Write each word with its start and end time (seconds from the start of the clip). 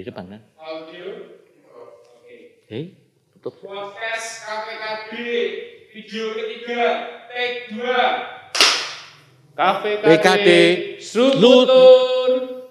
di 0.00 0.08
depan 0.08 0.32
kan? 0.32 0.40
Audio. 0.56 1.28
Oke. 1.76 2.64
Hei, 2.72 2.96
tutup. 3.36 3.60
Podcast 3.60 4.48
KPKB 4.48 5.12
video 5.92 6.32
ketiga 6.40 6.84
take 7.28 7.76
2. 7.76 7.84
KPKB 9.52 10.04
PKD 10.08 10.48
Srututun. 11.04 12.64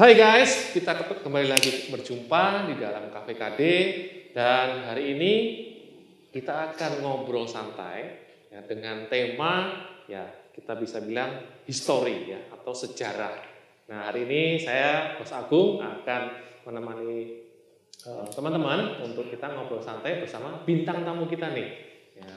Hai 0.00 0.16
guys, 0.16 0.72
kita 0.72 0.96
ketemu- 0.96 1.20
kembali 1.20 1.48
lagi 1.52 1.92
berjumpa 1.92 2.64
di 2.72 2.80
dalam 2.80 3.12
KPKD 3.12 3.60
dan 4.32 4.88
hari 4.88 5.12
ini 5.12 5.34
kita 6.32 6.72
akan 6.72 7.04
ngobrol 7.04 7.44
santai 7.44 8.29
ya, 8.50 8.60
dengan 8.66 9.06
tema 9.06 9.70
ya 10.10 10.26
kita 10.50 10.74
bisa 10.76 10.98
bilang 11.00 11.62
history 11.64 12.34
ya 12.34 12.40
atau 12.50 12.74
sejarah. 12.74 13.34
Nah 13.88 14.10
hari 14.10 14.26
ini 14.26 14.58
saya 14.58 15.16
Bos 15.16 15.30
Agung 15.30 15.78
akan 15.78 16.22
menemani 16.66 17.46
eh, 18.04 18.26
teman-teman 18.34 19.00
untuk 19.06 19.30
kita 19.30 19.54
ngobrol 19.54 19.80
santai 19.80 20.18
bersama 20.20 20.66
bintang 20.66 21.06
tamu 21.06 21.30
kita 21.30 21.54
nih. 21.54 21.68
Ya, 22.18 22.36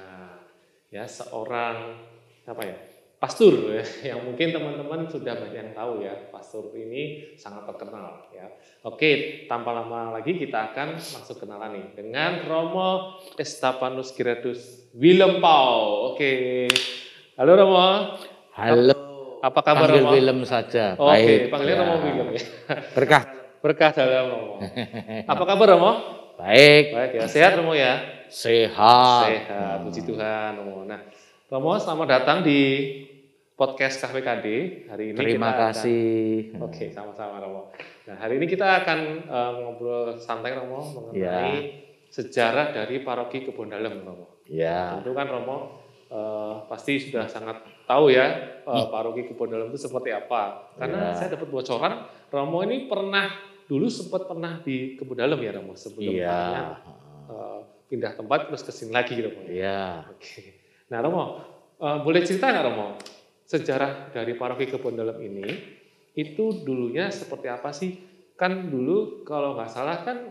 ya 0.93 1.03
seorang 1.09 1.97
apa 2.45 2.63
ya? 2.63 2.77
Pastur 3.17 3.71
ya, 3.71 3.83
yang 4.13 4.27
mungkin 4.27 4.51
teman-teman 4.51 5.07
sudah 5.07 5.39
banyak 5.39 5.55
yang 5.55 5.71
tahu 5.71 6.03
ya. 6.03 6.13
Pastur 6.29 6.75
ini 6.75 7.33
sangat 7.39 7.65
terkenal 7.71 8.29
ya. 8.35 8.51
Oke, 8.83 9.43
tanpa 9.47 9.71
lama 9.71 10.19
lagi 10.19 10.35
kita 10.35 10.75
akan 10.75 10.99
langsung 10.99 11.39
kenalan 11.39 11.71
nih 11.71 11.87
dengan 11.95 12.43
Romo 12.43 13.15
Estapanus 13.39 14.11
Giradus 14.11 14.82
Willem 14.93 15.41
Pau. 15.41 16.13
Oke. 16.13 16.67
Halo 17.33 17.51
Romo. 17.57 17.87
Halo. 18.53 18.93
Apa 19.41 19.59
kabar 19.59 19.89
Panggil 19.89 20.05
Romo? 20.05 20.13
Willem 20.13 20.39
saja. 20.45 20.93
Oke, 20.95 21.09
Baik. 21.09 21.39
panggilnya 21.49 21.73
Ya. 21.73 21.81
Romo 21.81 21.95
Willem 21.99 22.27
ya. 22.31 22.41
Berkah. 22.93 23.23
Berkah 23.59 23.91
dalam 23.91 24.25
Romo. 24.29 24.53
Apa 25.31 25.43
kabar 25.43 25.67
Romo? 25.67 25.91
Baik. 26.35 26.83
Baik 26.93 27.11
ya, 27.15 27.25
sehat 27.25 27.57
Romo 27.57 27.73
ya? 27.73 28.05
Sehat. 28.29 29.25
Sehat, 29.25 29.75
puji 29.81 30.01
Tuhan 30.03 30.51
Romo. 30.55 30.85
Nah, 30.85 31.01
Romo 31.47 31.73
selamat 31.75 32.07
datang 32.11 32.37
di 32.41 32.59
podcast 33.53 33.97
KPKD. 33.99 34.45
Hari 34.87 35.03
ini 35.09 35.17
Terima 35.17 35.49
kita 35.49 35.57
akan- 35.57 35.73
kasih. 35.73 36.23
Oke, 36.59 36.85
sama-sama 36.89 37.41
Romo. 37.41 37.73
Nah, 38.05 38.15
hari 38.15 38.37
ini 38.37 38.45
kita 38.45 38.85
akan 38.85 38.99
eh, 39.25 39.51
ngobrol 39.57 40.15
santai 40.17 40.53
Romo 40.53 40.85
mengenai 41.09 41.17
Ya. 41.17 41.41
sejarah 42.07 42.69
dari 42.71 43.01
paroki 43.01 43.41
Kebon 43.41 43.73
Dalem 43.73 44.03
Romo. 44.03 44.32
Ya. 44.45 44.99
Tentu 44.99 45.11
kan 45.11 45.25
Romo 45.25 45.57
eh, 46.07 46.55
pasti 46.67 46.99
sudah 46.99 47.25
sangat 47.25 47.57
tahu 47.83 48.09
ya 48.09 48.25
eh, 48.59 48.85
paroki 48.87 49.25
Kebon 49.25 49.49
Dalem 49.49 49.67
itu 49.69 49.79
seperti 49.81 50.11
apa. 50.11 50.73
Karena 50.75 51.11
Ya. 51.11 51.15
saya 51.15 51.29
dapat 51.33 51.47
bocoran 51.47 51.93
Romo 52.27 52.59
ini 52.61 52.85
pernah 52.85 53.29
dulu 53.63 53.87
sempat 53.87 54.27
pernah 54.27 54.59
di 54.59 54.93
Kebon 54.93 55.15
Dalem 55.15 55.39
ya 55.39 55.51
Romo 55.53 55.73
sebelum 55.73 56.11
Iya. 56.11 56.27
akhirnya, 56.27 56.63
eh, 57.27 57.59
pindah 57.87 58.11
tempat 58.13 58.39
terus 58.47 58.61
ke 58.61 58.71
sini 58.71 58.91
lagi 58.91 59.15
Romo. 59.17 59.41
Iya. 59.45 60.05
Oke. 60.09 60.41
Nah 60.87 60.99
Romo, 60.99 61.23
eh, 61.77 61.97
boleh 61.99 62.21
cerita 62.21 62.49
nggak 62.49 62.65
Romo 62.65 62.87
sejarah 63.43 64.09
dari 64.09 64.33
paroki 64.33 64.65
Kebon 64.65 64.93
Dalem 64.93 65.17
ini 65.19 65.47
itu 66.13 66.61
dulunya 66.61 67.09
seperti 67.09 67.47
apa 67.47 67.69
sih? 67.69 67.95
Kan 68.33 68.67
dulu 68.67 69.23
kalau 69.23 69.53
nggak 69.53 69.69
salah 69.69 70.01
kan 70.01 70.29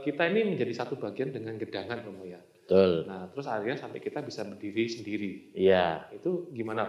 kita 0.00 0.26
ini 0.26 0.42
menjadi 0.48 0.72
satu 0.74 0.96
bagian 0.96 1.30
dengan 1.30 1.54
gedangan 1.54 2.02
Romo 2.02 2.24
ya. 2.24 2.40
Betul. 2.70 3.02
Nah 3.10 3.26
terus 3.34 3.50
akhirnya 3.50 3.82
sampai 3.82 3.98
kita 3.98 4.22
bisa 4.22 4.46
berdiri 4.46 4.86
sendiri. 4.86 5.30
Iya. 5.58 6.06
Itu 6.14 6.54
gimana? 6.54 6.86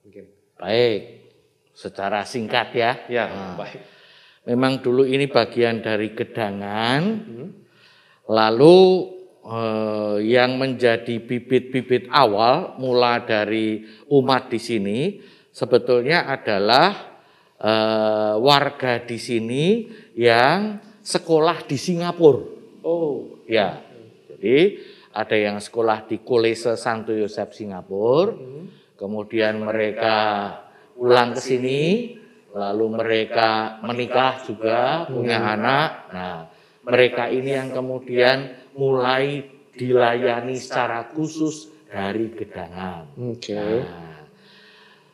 Mungkin. 0.00 0.24
Baik. 0.56 1.28
Secara 1.76 2.24
singkat 2.24 2.72
ya. 2.72 3.04
Ya 3.12 3.28
Nah. 3.28 3.60
baik. 3.60 3.76
Memang 4.48 4.80
dulu 4.80 5.04
ini 5.04 5.28
bagian 5.28 5.84
dari 5.84 6.16
gedangan. 6.16 7.02
Hmm. 7.28 7.48
Lalu 8.24 8.78
eh, 9.44 10.16
yang 10.32 10.56
menjadi 10.56 11.20
bibit-bibit 11.20 12.08
awal 12.08 12.80
mula 12.80 13.20
dari 13.28 13.84
umat 14.08 14.48
di 14.48 14.56
sini 14.56 15.20
sebetulnya 15.52 16.24
adalah 16.24 17.20
eh, 17.60 18.34
warga 18.40 19.04
di 19.04 19.20
sini 19.20 19.92
yang 20.16 20.80
sekolah 21.04 21.68
di 21.68 21.76
Singapura. 21.76 22.40
Oh. 22.80 23.44
Ya, 23.44 23.84
jadi 24.32 24.80
ada 25.18 25.34
yang 25.34 25.58
sekolah 25.58 26.06
di 26.06 26.22
Kolese 26.22 26.78
Santo 26.78 27.10
Yosef 27.10 27.50
Singapura, 27.50 28.38
Hmm. 28.38 28.70
kemudian 28.94 29.58
mereka 29.58 30.14
pulang 30.94 31.34
ke 31.34 31.42
sini, 31.42 31.82
lalu 32.54 32.86
mereka 33.02 33.82
menikah 33.82 34.38
juga, 34.46 35.10
punya 35.10 35.42
anak. 35.58 35.90
Nah, 36.14 36.38
mereka 36.86 37.26
ini 37.26 37.50
yang 37.50 37.74
kemudian 37.74 38.70
mulai 38.78 39.42
dilayani 39.74 40.54
secara 40.54 41.10
khusus 41.10 41.70
dari 41.90 42.30
gedangan. 42.34 43.10
Oke. 43.18 43.58
Nah, 43.58 44.22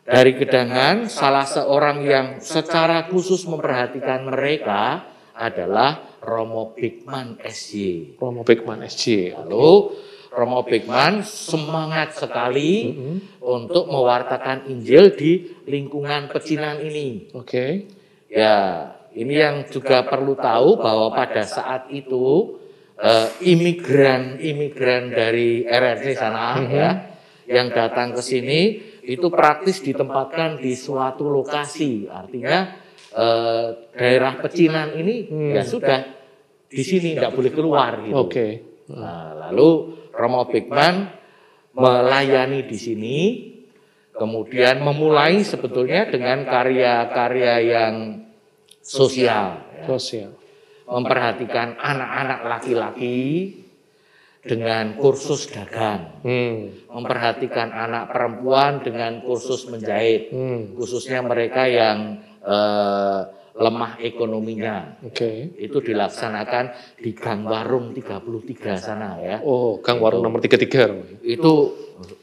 dari 0.05 0.33
gedangan, 0.37 1.09
salah 1.09 1.49
seorang 1.49 2.05
yang 2.05 2.27
secara 2.45 3.09
khusus 3.09 3.49
memperhatikan 3.49 4.29
mereka 4.29 5.05
adalah 5.33 6.14
Romo 6.25 6.73
Bigman 6.73 7.37
SY. 7.45 8.17
Romo 8.17 8.41
Beckman 8.43 8.81
SC. 8.89 9.37
Lalu 9.37 9.93
Romo 10.33 10.65
Bigman 10.65 11.23
semangat 11.23 12.17
sekali 12.17 12.91
Hmm. 12.91 13.19
untuk 13.39 13.87
mewartakan 13.87 14.67
Injil 14.67 15.13
di 15.15 15.33
lingkungan 15.69 16.33
pecinan 16.33 16.81
ini. 16.81 17.31
Oke. 17.37 17.87
Ya, 18.27 18.89
ini 19.15 19.39
yang 19.39 19.69
juga 19.69 20.03
perlu 20.03 20.35
tahu 20.35 20.75
bahwa 20.75 21.13
pada 21.13 21.47
saat 21.47 21.87
itu 21.93 22.59
eh, 22.95 23.27
imigran-imigran 23.43 25.11
dari 25.11 25.63
RRC 25.63 26.15
sana 26.15 26.59
ya 26.63 26.91
yang 27.45 27.69
datang 27.71 28.15
ke 28.15 28.23
sini 28.23 28.61
itu 29.03 29.29
praktis 29.29 29.83
ditempatkan 29.83 30.59
di 30.59 30.73
suatu 30.73 31.27
lokasi. 31.27 32.07
Artinya 32.07 32.71
eh, 33.15 33.67
daerah 33.95 34.43
pecinan 34.43 34.99
ini 34.99 35.31
ya 35.55 35.63
sudah 35.63 36.01
di 36.67 36.83
sini 36.83 37.15
tidak 37.15 37.33
boleh 37.39 37.53
keluar 37.55 38.03
gitu. 38.03 38.19
Oke. 38.19 38.47
Nah, 38.91 39.49
lalu 39.49 39.95
Romo 40.11 40.45
Bigman 40.51 41.09
melayani 41.75 42.67
di 42.67 42.79
sini, 42.79 43.19
kemudian 44.15 44.83
memulai 44.83 45.43
sebetulnya 45.43 46.07
dengan 46.07 46.47
karya-karya 46.47 47.55
yang 47.63 47.95
sosial, 48.79 49.59
ya. 49.75 49.85
Sosial. 49.89 50.31
memperhatikan 50.85 51.81
anak-anak 51.81 52.41
laki-laki 52.45 53.57
dengan 54.45 55.01
kursus 55.01 55.49
dagang, 55.49 56.21
Hmm. 56.21 56.85
memperhatikan 56.93 57.73
anak 57.73 58.13
perempuan 58.13 58.85
dengan 58.85 59.25
kursus 59.25 59.65
menjahit, 59.73 60.29
Hmm. 60.29 60.77
khususnya 60.77 61.25
mereka 61.25 61.65
yang 61.65 62.21
eh, 62.45 63.21
lemah 63.55 64.03
ekonominya. 64.03 64.99
Oke. 65.07 65.55
Itu 65.55 65.79
dilaksanakan 65.79 66.99
di 66.99 67.15
Gang 67.15 67.47
Warung 67.47 67.95
33 67.95 68.75
sana 68.77 69.17
ya. 69.23 69.39
Oh, 69.47 69.79
Gang 69.79 70.03
Warung 70.03 70.27
nomor 70.27 70.43
33 70.43 70.91
Romo. 70.91 71.05
itu 71.23 71.53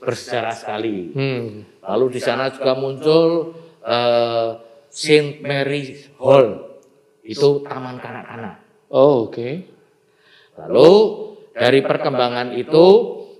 bersejarah 0.04 0.52
sekali. 0.52 1.16
Hmm. 1.16 1.64
Lalu 1.88 2.20
di 2.20 2.22
sana 2.22 2.52
juga 2.52 2.76
muncul 2.76 3.56
eh, 3.80 4.50
Saint 4.92 5.40
Mary 5.40 5.96
Hall, 6.20 6.76
itu 7.24 7.64
taman 7.64 7.96
kanak-kanak. 7.96 8.60
Oh, 8.92 9.32
oke. 9.32 9.50
Lalu 10.60 10.92
dari 11.56 11.80
perkembangan 11.80 12.52
itu 12.60 12.86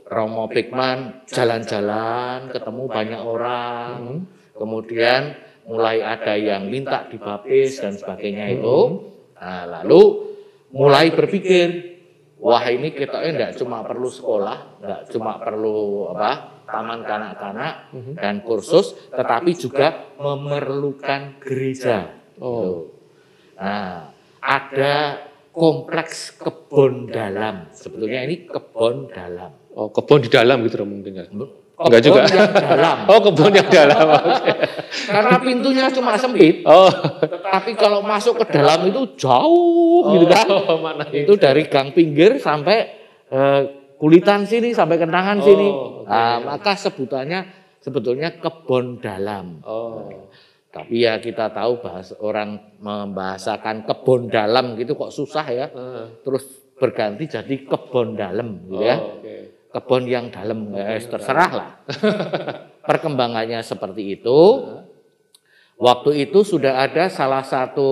Romo 0.08 0.48
Bigman 0.48 1.28
jalan-jalan, 1.28 2.52
ketemu 2.56 2.84
banyak 2.88 3.22
orang, 3.24 4.24
kemudian 4.56 5.36
mulai 5.72 6.04
ada 6.04 6.36
yang 6.36 6.68
minta 6.68 7.08
dibaptis 7.08 7.80
dan 7.80 7.96
sebagainya 7.96 8.60
itu. 8.60 9.08
Nah, 9.40 9.64
lalu 9.80 10.02
mulai 10.76 11.16
berpikir, 11.16 11.68
wah 12.44 12.68
ini 12.68 12.92
kita 12.92 13.24
enggak 13.24 13.56
cuma 13.56 13.80
perlu 13.88 14.12
sekolah, 14.12 14.84
enggak 14.84 15.02
cuma 15.16 15.40
perlu 15.40 16.12
apa 16.12 16.60
taman 16.68 17.08
kanak-kanak 17.08 17.74
dan 18.20 18.44
kursus, 18.44 18.92
tetapi 19.16 19.56
juga 19.56 20.12
memerlukan 20.20 21.40
gereja. 21.40 22.12
Oh. 22.40 22.52
Gitu. 22.52 22.74
Nah, 23.62 24.12
ada 24.44 24.96
kompleks 25.56 26.36
kebun 26.36 27.08
dalam. 27.12 27.72
Sebetulnya 27.72 28.28
ini 28.28 28.48
kebun 28.48 29.08
dalam. 29.12 29.52
Oh, 29.72 29.88
kebun 29.88 30.28
di 30.28 30.30
dalam 30.32 30.64
gitu 30.68 30.84
mungkin 30.84 31.16
ya. 31.16 31.26
Kebun 31.82 31.90
Enggak 31.90 32.02
juga. 32.06 32.22
yang 32.30 32.54
dalam. 32.54 32.98
Oh, 33.12 33.20
kebun 33.20 33.52
yang 33.58 33.70
dalam. 33.70 34.08
Karena 35.14 35.36
pintunya 35.42 35.86
cuma 35.90 36.14
sempit, 36.14 36.62
Oh. 36.70 36.92
tetapi 37.22 37.74
kalau 37.74 38.06
masuk 38.06 38.38
ke 38.44 38.54
dalam 38.54 38.86
itu 38.86 39.02
jauh 39.18 40.14
gitu 40.14 40.26
kan. 40.30 40.46
Oh, 40.46 40.78
mana 40.78 41.10
Itu 41.10 41.34
dari 41.42 41.66
gang 41.66 41.90
pinggir 41.92 42.38
sampai 42.38 42.78
eh, 43.28 43.62
kulitan 43.98 44.46
sini 44.46 44.72
sampai 44.72 45.02
kentangan 45.02 45.42
sini. 45.42 45.68
Oh, 45.68 46.06
oke. 46.06 46.10
Nah, 46.10 46.38
maka 46.46 46.78
sebutannya 46.78 47.40
sebetulnya 47.82 48.38
kebun 48.38 49.02
dalam. 49.02 49.66
Oh. 49.66 50.30
Tapi 50.72 51.04
ya 51.04 51.20
kita 51.20 51.52
tahu 51.52 51.84
bahas 51.84 52.16
orang 52.24 52.78
membahasakan 52.80 53.84
kebun 53.84 54.32
dalam 54.32 54.80
gitu 54.80 54.96
kok 54.96 55.12
susah 55.12 55.46
ya. 55.50 55.68
Heeh. 55.68 56.24
Terus 56.24 56.44
berganti 56.80 57.28
jadi 57.28 57.56
kebun 57.68 58.16
dalam 58.16 58.70
gitu 58.70 58.80
ya. 58.80 58.96
Oh, 58.96 59.20
oke. 59.20 59.51
Kebun 59.72 60.04
yang 60.04 60.28
dalam 60.28 60.76
ya, 60.76 61.00
terserah 61.00 61.52
lah. 61.52 61.70
Perkembangannya 62.90 63.64
seperti 63.64 64.20
itu. 64.20 64.40
Waktu 65.80 66.28
itu 66.28 66.44
sudah 66.44 66.84
ada 66.84 67.08
salah 67.08 67.42
satu 67.42 67.90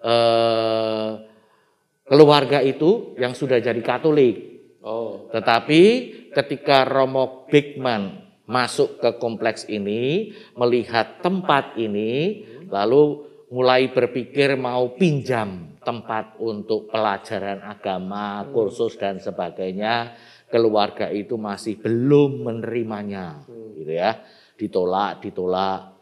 eh, 0.00 1.10
keluarga 2.08 2.64
itu 2.64 3.14
yang 3.20 3.36
sudah 3.36 3.60
jadi 3.60 3.78
Katolik. 3.84 4.36
Oh. 4.80 5.28
Tetapi 5.28 5.82
ketika 6.32 6.88
Romo 6.88 7.44
Bigman 7.52 8.24
masuk 8.48 8.96
ke 8.98 9.20
kompleks 9.20 9.68
ini, 9.68 10.32
melihat 10.56 11.20
tempat 11.20 11.76
ini, 11.76 12.42
lalu 12.72 13.28
mulai 13.52 13.92
berpikir 13.92 14.56
mau 14.56 14.96
pinjam 14.96 15.76
tempat 15.84 16.36
untuk 16.40 16.88
pelajaran 16.88 17.64
agama, 17.64 18.44
kursus 18.52 18.96
dan 18.96 19.20
sebagainya, 19.20 20.16
keluarga 20.48 21.12
itu 21.12 21.36
masih 21.36 21.76
belum 21.80 22.44
menerimanya, 22.44 23.44
gitu 23.76 23.92
ya. 23.92 24.20
Ditolak, 24.58 25.22
ditolak. 25.22 25.94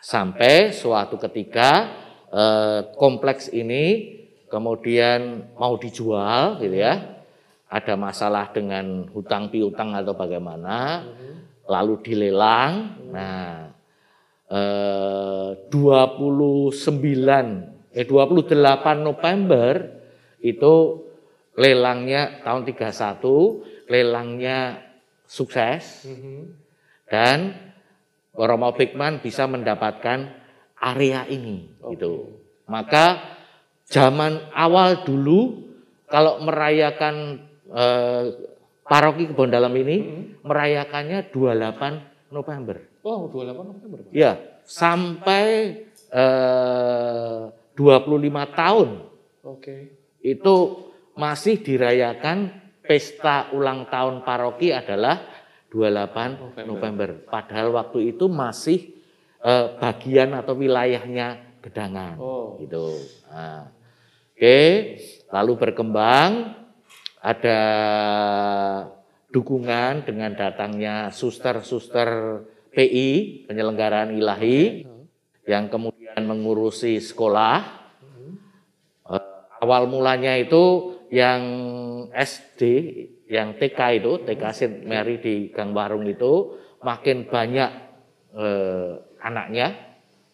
Sampai 0.00 0.70
suatu 0.70 1.18
ketika 1.18 1.90
eh, 2.30 2.80
kompleks 2.94 3.50
ini 3.50 4.14
kemudian 4.46 5.50
mau 5.58 5.74
dijual, 5.74 6.62
gitu 6.62 6.78
ya 6.78 7.18
ada 7.66 7.98
masalah 7.98 8.54
dengan 8.54 9.10
hutang 9.10 9.50
piutang 9.50 9.98
atau 9.98 10.14
bagaimana, 10.14 11.02
lalu 11.66 11.98
dilelang. 11.98 12.94
Nah, 13.10 13.74
eh, 14.46 15.50
29 15.66 17.74
eh 17.96 18.04
28 18.04 19.00
November 19.00 19.72
itu 20.44 20.74
lelangnya 21.56 22.44
tahun 22.44 22.62
31, 22.64 23.64
lelangnya 23.88 24.80
sukses 25.26 26.06
Mhm. 26.06 26.52
dan 27.08 27.38
Romo 28.36 28.76
Bigman 28.76 29.24
bisa 29.24 29.48
mendapatkan 29.48 30.28
area 30.76 31.24
ini 31.26 31.72
gitu. 31.90 32.36
Maka 32.68 33.36
zaman 33.88 34.52
awal 34.52 35.02
dulu 35.02 35.64
kalau 36.06 36.38
merayakan 36.44 37.42
eh, 37.66 38.24
paroki 38.86 39.26
Kebon 39.26 39.50
Dalam 39.50 39.74
ini 39.74 40.30
merayakannya 40.46 41.34
28 41.34 42.30
November. 42.30 42.78
Oh, 43.02 43.26
28 43.26 43.66
November. 43.74 43.98
Pak. 44.06 44.12
Ya, 44.14 44.38
sampai 44.62 45.74
eh, 46.06 47.40
25 47.74 48.46
tahun 48.54 48.88
Oke. 49.42 49.90
itu 50.22 50.54
masih 51.16 51.64
dirayakan 51.64 52.52
pesta 52.84 53.50
ulang 53.56 53.88
tahun 53.90 54.22
paroki 54.22 54.70
adalah 54.70 55.20
28 55.72 55.74
November. 56.38 56.64
November. 56.64 57.08
Padahal 57.26 57.68
waktu 57.74 58.14
itu 58.14 58.30
masih 58.30 58.94
eh, 59.42 59.66
bagian 59.80 60.36
atau 60.36 60.54
wilayahnya 60.54 61.58
Gedangan 61.60 62.14
Oh. 62.22 62.54
gitu. 62.62 62.94
Nah, 63.26 63.74
Oke, 64.36 65.00
lalu 65.32 65.52
berkembang 65.56 66.52
ada 67.24 67.60
dukungan 69.32 70.04
dengan 70.04 70.36
datangnya 70.36 71.08
suster-suster 71.08 72.44
PI 72.68 73.48
penyelenggaraan 73.48 74.12
ilahi 74.12 74.84
yang 75.48 75.72
kemudian 75.72 76.20
mengurusi 76.28 77.00
sekolah. 77.00 77.64
Eh, 79.08 79.24
awal 79.64 79.88
mulanya 79.88 80.36
itu 80.36 80.95
yang 81.10 81.42
SD, 82.10 82.62
yang 83.30 83.54
TK 83.58 83.80
itu, 84.02 84.12
TK 84.26 84.44
St. 84.54 84.76
Mary 84.86 85.22
di 85.22 85.50
Gang 85.54 85.74
Warung 85.74 86.06
itu 86.06 86.58
makin 86.82 87.26
banyak 87.26 87.70
eh, 88.34 88.92
anaknya, 89.22 89.74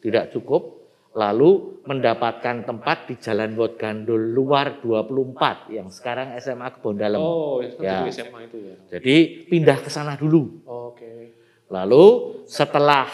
tidak 0.01 0.33
cukup. 0.33 0.81
Lalu 1.13 1.85
mendapatkan 1.85 2.65
tempat 2.65 3.05
di 3.05 3.21
Jalan 3.21 3.53
Wot 3.61 3.77
Gandul 3.77 4.33
luar 4.33 4.81
24 4.81 5.69
yang 5.69 5.93
sekarang 5.93 6.33
SMA 6.41 6.73
Kebon 6.73 6.97
Dalem. 6.97 7.21
Oh, 7.21 7.61
ya, 7.61 8.09
SMA 8.09 8.49
itu 8.49 8.57
ya. 8.57 8.77
Jadi 8.97 9.45
pindah 9.45 9.77
ke 9.85 9.93
sana 9.93 10.17
dulu. 10.17 10.65
Oke. 10.65 11.37
Lalu 11.69 12.05
setelah 12.49 13.13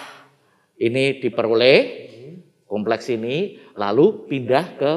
ini 0.78 1.18
diperoleh 1.18 2.06
kompleks 2.70 3.10
ini, 3.10 3.58
lalu 3.74 4.28
pindah 4.30 4.66
ke 4.78 4.92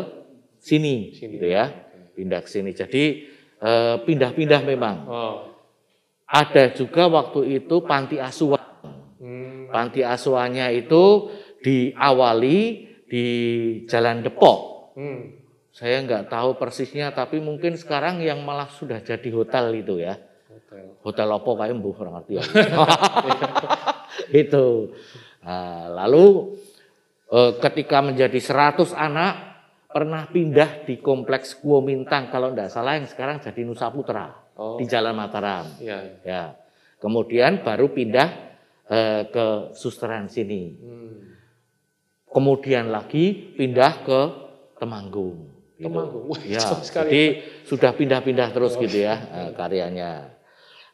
sini, 0.61 1.15
Sini. 1.15 1.39
gitu 1.39 1.47
ya, 1.49 1.71
pindah 2.21 2.45
ke 2.45 2.49
sini. 2.53 2.77
Jadi 2.77 3.25
eh, 3.57 3.95
pindah-pindah 4.05 4.61
memang. 4.61 4.97
Oh. 5.09 5.37
Ada 6.29 6.77
juga 6.77 7.09
waktu 7.09 7.57
itu 7.57 7.81
panti 7.83 8.21
asuhan. 8.21 8.61
Hmm. 9.17 9.67
Panti 9.73 10.05
asuhannya 10.05 10.69
itu 10.77 11.33
diawali 11.65 12.57
di 13.09 13.25
Jalan 13.89 14.21
Depok. 14.21 14.93
Hmm. 14.93 15.41
Saya 15.71 16.03
nggak 16.03 16.29
tahu 16.31 16.55
persisnya, 16.61 17.11
tapi 17.11 17.39
mungkin 17.43 17.75
sekarang 17.75 18.21
yang 18.21 18.43
malah 18.45 18.69
sudah 18.71 19.01
jadi 19.01 19.29
hotel 19.33 19.71
itu 19.75 19.99
ya. 19.99 20.15
Hotel. 20.47 20.85
Hotel 21.03 21.27
opo 21.31 21.51
kayak 21.59 21.75
mbuh 21.75 21.95
orang 21.99 22.13
ngerti 22.21 22.33
ya. 22.39 22.43
itu. 24.45 24.95
Nah, 25.41 25.91
lalu 26.05 26.55
eh, 27.27 27.51
ketika 27.59 27.99
menjadi 27.99 28.39
100 28.39 28.95
anak 28.95 29.50
pernah 29.91 30.27
pindah 30.27 30.83
di 30.83 30.97
kompleks 30.97 31.55
Kuomintang 31.55 32.31
kalau 32.31 32.51
tidak 32.51 32.71
salah 32.71 32.97
yang 32.97 33.07
sekarang 33.07 33.39
jadi 33.39 33.61
Nusa 33.63 33.91
Putra 33.91 34.39
Oh. 34.51 34.75
di 34.77 34.85
Jalan 34.85 35.15
Mataram. 35.15 35.65
Iya. 35.79 36.21
Ya. 36.21 36.43
Kemudian 36.99 37.63
baru 37.63 37.89
pindah 37.89 38.29
eh, 38.85 39.23
ke 39.25 39.45
susteran 39.73 40.27
sini. 40.27 40.75
Hmm. 40.75 41.17
Kemudian 42.27 42.91
lagi 42.91 43.55
pindah 43.57 44.05
ke 44.05 44.21
Temanggung. 44.77 45.49
gitu. 45.77 45.87
Temanggung. 45.89 46.23
Wah, 46.29 46.41
Ya, 46.45 46.61
sekali. 46.81 47.09
jadi 47.09 47.23
sudah 47.65 47.91
pindah-pindah 47.95 48.49
terus 48.51 48.75
gitu 48.75 49.01
ya 49.01 49.15
eh, 49.17 49.49
karyanya. 49.55 50.29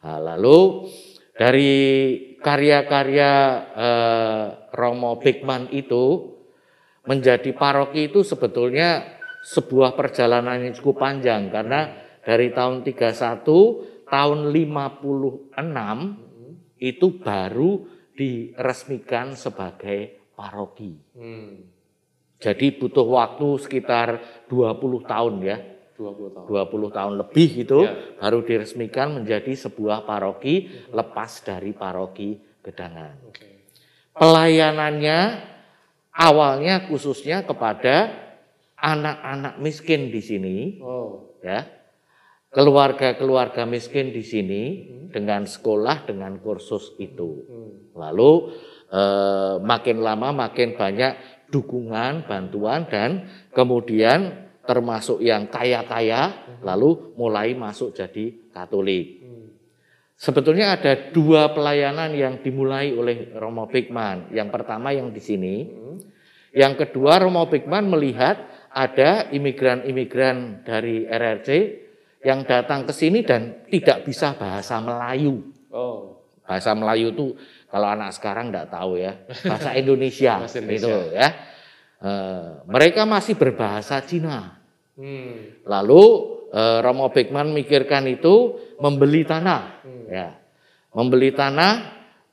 Nah, 0.06 0.20
lalu 0.22 0.88
dari 1.34 1.74
karya-karya 2.40 3.32
eh, 3.76 4.46
Romo 4.72 5.18
Bigman 5.20 5.68
itu 5.74 6.37
menjadi 7.08 7.50
paroki 7.56 8.12
itu 8.12 8.22
sebetulnya 8.22 9.18
sebuah 9.48 9.96
perjalanan 9.96 10.60
yang 10.60 10.76
cukup 10.76 11.02
panjang 11.02 11.48
karena 11.48 11.96
dari 12.20 12.52
tahun 12.52 12.84
31 12.84 14.08
tahun 14.08 14.40
56 14.52 15.56
itu 16.78 17.08
baru 17.24 17.72
diresmikan 18.18 19.34
sebagai 19.34 20.32
paroki. 20.36 20.94
Hmm. 21.16 21.64
Jadi 22.38 22.78
butuh 22.78 23.08
waktu 23.08 23.48
sekitar 23.58 24.22
20 24.52 25.02
tahun 25.08 25.36
ya. 25.42 25.58
20 25.98 26.30
tahun. 26.30 26.46
20 26.46 26.94
tahun 26.94 27.14
lebih 27.26 27.50
itu 27.66 27.80
Ya. 27.82 27.94
baru 28.22 28.46
diresmikan 28.46 29.18
menjadi 29.18 29.50
sebuah 29.58 30.06
paroki 30.06 30.70
lepas 30.94 31.42
dari 31.42 31.74
paroki 31.74 32.38
Gedangan. 32.62 33.18
Oke. 33.26 33.66
Pelayanannya 34.14 35.20
awalnya 36.18 36.90
khususnya 36.90 37.46
kepada 37.46 38.10
anak-anak 38.78 39.62
miskin 39.62 40.10
di 40.10 40.22
sini 40.22 40.58
Oh. 40.82 41.38
ya. 41.46 41.78
Keluarga-keluarga 42.48 43.68
miskin 43.70 44.10
di 44.10 44.24
sini 44.26 44.64
dengan 45.14 45.46
sekolah 45.46 46.10
dengan 46.10 46.42
kursus 46.42 46.96
itu. 46.98 47.44
Hmm. 47.46 47.72
Lalu 47.94 48.32
eh, 48.90 49.56
makin 49.62 49.98
lama 50.02 50.34
makin 50.34 50.74
banyak 50.74 51.44
dukungan, 51.54 52.26
bantuan 52.26 52.88
dan 52.90 53.28
kemudian 53.52 54.48
termasuk 54.68 55.24
yang 55.24 55.48
kaya-kaya 55.48 56.56
lalu 56.64 57.16
mulai 57.16 57.56
masuk 57.56 57.96
jadi 57.96 58.52
Katolik. 58.52 59.27
Sebetulnya 60.18 60.74
ada 60.74 61.14
dua 61.14 61.54
pelayanan 61.54 62.10
yang 62.18 62.42
dimulai 62.42 62.90
oleh 62.90 63.38
Romo 63.38 63.70
Bigman. 63.70 64.34
Yang 64.34 64.50
pertama 64.50 64.90
yang 64.90 65.14
di 65.14 65.22
sini, 65.22 65.70
yang 66.58 66.74
kedua 66.74 67.22
Romo 67.22 67.46
Bigman 67.46 67.86
melihat 67.86 68.42
ada 68.74 69.30
imigran-imigran 69.30 70.66
dari 70.66 71.06
RRC 71.06 71.50
yang 72.26 72.42
datang 72.50 72.90
ke 72.90 72.94
sini 72.98 73.22
dan 73.22 73.70
tidak 73.70 74.10
bisa 74.10 74.34
bahasa 74.34 74.82
Melayu. 74.82 75.54
Oh. 75.70 76.18
Bahasa 76.42 76.74
Melayu 76.74 77.14
itu 77.14 77.38
kalau 77.70 77.86
anak 77.86 78.10
sekarang 78.18 78.50
tidak 78.50 78.74
tahu 78.74 78.98
ya, 78.98 79.22
bahasa 79.46 79.78
Indonesia, 79.78 80.34
Bahasa 80.42 80.58
itu 80.58 80.66
Indonesia. 80.66 81.14
ya. 81.14 81.30
Eh, 81.98 82.46
mereka 82.66 83.06
masih 83.06 83.38
berbahasa 83.38 84.02
Cina. 84.02 84.58
Hmm. 84.98 85.62
Lalu 85.62 86.04
eh, 86.58 86.80
Romo 86.82 87.14
Bigman 87.14 87.54
mikirkan 87.54 88.10
itu 88.10 88.58
membeli 88.82 89.22
tanah, 89.22 89.78
Hmm. 89.88 89.97
Ya, 90.08 90.34
membeli 90.96 91.36
tanah 91.36 91.74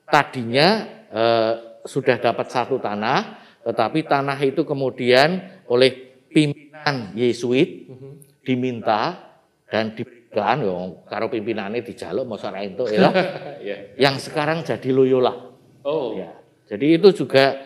tadinya 0.09 0.69
eh, 1.11 1.55
sudah 1.85 2.17
dapat 2.17 2.47
satu 2.49 2.81
tanah, 2.81 3.45
tetapi 3.67 4.09
tanah 4.09 4.39
itu 4.41 4.65
kemudian 4.65 5.63
oleh 5.69 6.23
pimpinan 6.33 7.13
Yesuit 7.13 7.91
diminta 8.45 9.33
dan 9.69 9.97
diberikan, 9.97 10.61
yo, 10.65 11.05
karo 11.09 11.29
pimpinannya 11.33 11.85
dijaluk 11.85 12.25
mau 12.29 12.39
itu 12.69 12.85
ya, 12.89 13.11
yang 14.01 14.17
sekarang 14.21 14.65
jadi 14.65 14.89
Loyola. 14.93 15.53
Oh. 15.85 16.17
Ya. 16.17 16.33
Jadi 16.65 16.97
itu 16.97 17.25
juga 17.25 17.61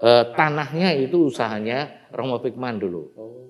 eh, 0.00 0.24
tanahnya 0.36 0.92
itu 0.96 1.32
usahanya 1.32 2.08
Romo 2.12 2.40
Pikman 2.44 2.76
dulu. 2.76 3.02
Oh. 3.16 3.48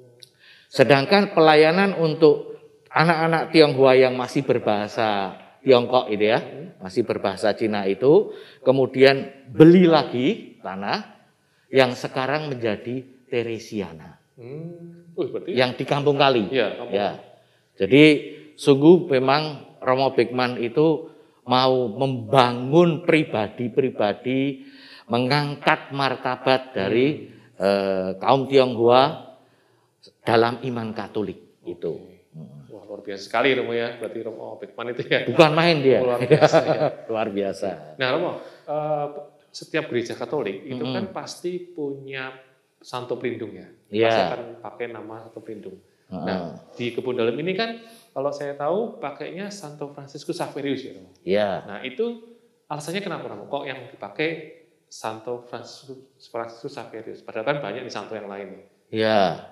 Sedangkan 0.70 1.36
pelayanan 1.36 1.98
untuk 1.98 2.56
anak-anak 2.88 3.52
Tionghoa 3.52 3.92
yang 3.98 4.14
masih 4.16 4.46
berbahasa 4.46 5.41
Tiongkok 5.62 6.10
itu 6.10 6.26
ya, 6.26 6.38
masih 6.82 7.06
berbahasa 7.06 7.54
Cina 7.54 7.86
itu, 7.86 8.34
kemudian 8.66 9.46
beli 9.50 9.86
lagi 9.86 10.58
tanah 10.60 11.06
yang 11.72 11.94
sekarang 11.96 12.52
menjadi 12.52 13.06
Teresiana, 13.32 14.20
Hmm. 14.36 15.12
Oh, 15.12 15.28
berarti 15.28 15.52
yang 15.52 15.76
di 15.76 15.84
Kampung 15.84 16.16
Kali. 16.16 16.48
Iya, 16.48 16.80
kamu. 16.80 16.90
Ya. 16.92 17.20
Jadi 17.76 18.04
sungguh 18.56 19.12
memang 19.12 19.76
Romo 19.84 20.16
Bigman 20.16 20.56
itu 20.56 21.12
mau 21.44 21.90
membangun 21.90 23.04
pribadi-pribadi, 23.04 24.64
mengangkat 25.10 25.92
martabat 25.92 26.72
dari 26.72 27.28
eh, 27.60 28.10
kaum 28.16 28.48
Tionghoa 28.48 29.36
dalam 30.24 30.64
iman 30.64 30.88
Katolik 30.96 31.60
itu. 31.68 32.08
Wah, 32.72 32.88
luar 32.88 33.04
biasa 33.04 33.28
sekali 33.28 33.52
Romo 33.52 33.76
ya. 33.76 34.00
Berarti 34.00 34.18
Romo 34.24 34.56
Beckman 34.56 34.96
itu 34.96 35.04
ya. 35.04 35.28
Bukan 35.28 35.52
main 35.52 35.76
dia. 35.84 36.00
Luar 36.00 36.24
biasa 36.24 36.56
ya. 36.64 36.80
Luar 37.12 37.28
biasa. 37.28 37.68
Nah, 38.00 38.08
Romo, 38.16 38.30
eh, 38.64 39.06
setiap 39.52 39.92
gereja 39.92 40.16
Katolik 40.16 40.64
itu 40.64 40.80
Mm-mm. 40.80 40.96
kan 40.96 41.04
pasti 41.12 41.60
punya 41.60 42.32
santo 42.80 43.20
pelindung 43.20 43.52
ya. 43.52 43.68
Iya. 43.92 44.08
Pasti 44.08 44.22
akan 44.24 44.40
pakai 44.64 44.86
nama 44.88 45.14
santo 45.28 45.44
pelindung. 45.44 45.76
Heeh. 46.08 46.24
Nah, 46.24 46.56
di 46.72 46.96
kebun 46.96 47.20
dalam 47.20 47.36
ini 47.36 47.52
kan 47.52 47.76
kalau 48.12 48.32
saya 48.32 48.56
tahu 48.56 49.00
pakainya 49.00 49.52
Santo 49.52 49.92
Franciscus 49.92 50.40
Xaverius 50.40 50.80
ya, 50.84 50.92
Romo. 50.96 51.10
Ya. 51.24 51.50
Nah, 51.68 51.78
itu 51.84 52.24
alasannya 52.72 53.04
kenapa, 53.04 53.28
Romo? 53.28 53.52
Kok 53.52 53.64
yang 53.68 53.92
dipakai 53.92 54.64
Santo 54.88 55.44
Franciscus, 55.44 56.24
Franciscus 56.32 56.72
Xaverius? 56.72 57.20
Padahal 57.20 57.44
kan 57.52 57.58
banyak 57.60 57.84
di 57.84 57.92
santo 57.92 58.16
yang 58.16 58.32
lain. 58.32 58.64
Ya. 58.92 59.51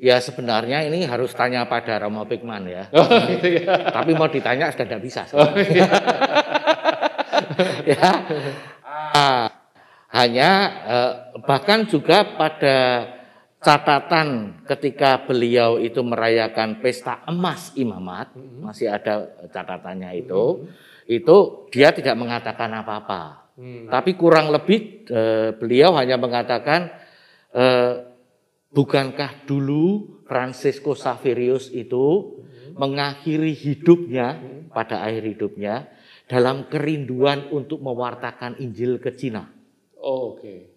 Ya 0.00 0.18
sebenarnya 0.18 0.86
ini 0.86 1.04
harus 1.04 1.34
tanya 1.36 1.66
pada 1.68 1.98
Romo 2.00 2.24
Bigman 2.24 2.64
ya. 2.66 2.84
Oh, 2.94 3.06
gitu 3.36 3.62
ya. 3.62 3.90
Tapi 3.90 4.16
mau 4.16 4.30
ditanya 4.30 4.70
sudah 4.72 4.86
tidak 4.86 5.02
bisa. 5.02 5.22
Oh, 5.34 5.50
iya. 5.54 5.88
ya. 7.94 8.10
Ah, 9.14 9.46
hanya 10.14 10.50
eh, 10.86 11.12
bahkan 11.42 11.86
juga 11.86 12.38
pada 12.38 13.10
catatan 13.64 14.60
ketika 14.68 15.24
beliau 15.24 15.80
itu 15.80 16.04
merayakan 16.04 16.84
pesta 16.84 17.24
emas 17.24 17.72
imamat, 17.74 18.36
masih 18.60 18.92
ada 18.92 19.24
catatannya 19.48 20.20
itu, 20.20 20.68
itu 21.08 21.66
dia 21.72 21.90
tidak 21.90 22.14
mengatakan 22.14 22.70
apa-apa. 22.76 23.54
Hmm. 23.54 23.86
Tapi 23.88 24.18
kurang 24.18 24.50
lebih 24.52 25.08
eh, 25.08 25.50
beliau 25.56 25.96
hanya 25.96 26.20
mengatakan 26.20 26.92
eh, 27.54 28.13
bukankah 28.74 29.46
dulu 29.46 30.18
Francisco 30.26 30.92
Xaverius 30.98 31.70
itu 31.70 32.36
mengakhiri 32.74 33.54
hidupnya 33.54 34.42
pada 34.74 35.06
akhir 35.06 35.22
hidupnya 35.38 35.86
dalam 36.26 36.66
kerinduan 36.66 37.54
untuk 37.54 37.78
mewartakan 37.78 38.58
Injil 38.58 38.98
ke 38.98 39.14
Cina. 39.14 39.46
Oh, 40.02 40.34
Oke. 40.36 40.74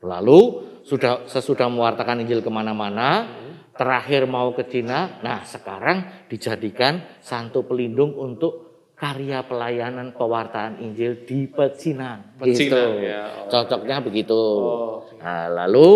Lalu 0.00 0.40
sudah 0.84 1.28
sesudah 1.28 1.68
mewartakan 1.68 2.24
Injil 2.24 2.40
ke 2.40 2.48
mana-mana, 2.48 3.28
terakhir 3.76 4.24
mau 4.24 4.52
ke 4.56 4.64
Cina. 4.64 5.20
Nah 5.20 5.44
sekarang 5.44 6.28
dijadikan 6.28 7.20
santo 7.20 7.64
pelindung 7.68 8.16
untuk 8.16 8.70
karya 8.96 9.44
pelayanan 9.44 10.12
pewartaan 10.16 10.80
Injil 10.80 11.24
di 11.28 11.48
pecinan. 11.48 12.36
Pecinan, 12.36 13.00
Gitu. 13.00 13.08
ya. 13.08 13.24
Oh. 13.44 13.48
Cocoknya 13.48 13.96
begitu. 14.04 14.36
Oh, 14.36 15.04
oke. 15.04 15.20
Nah, 15.20 15.48
lalu 15.64 15.88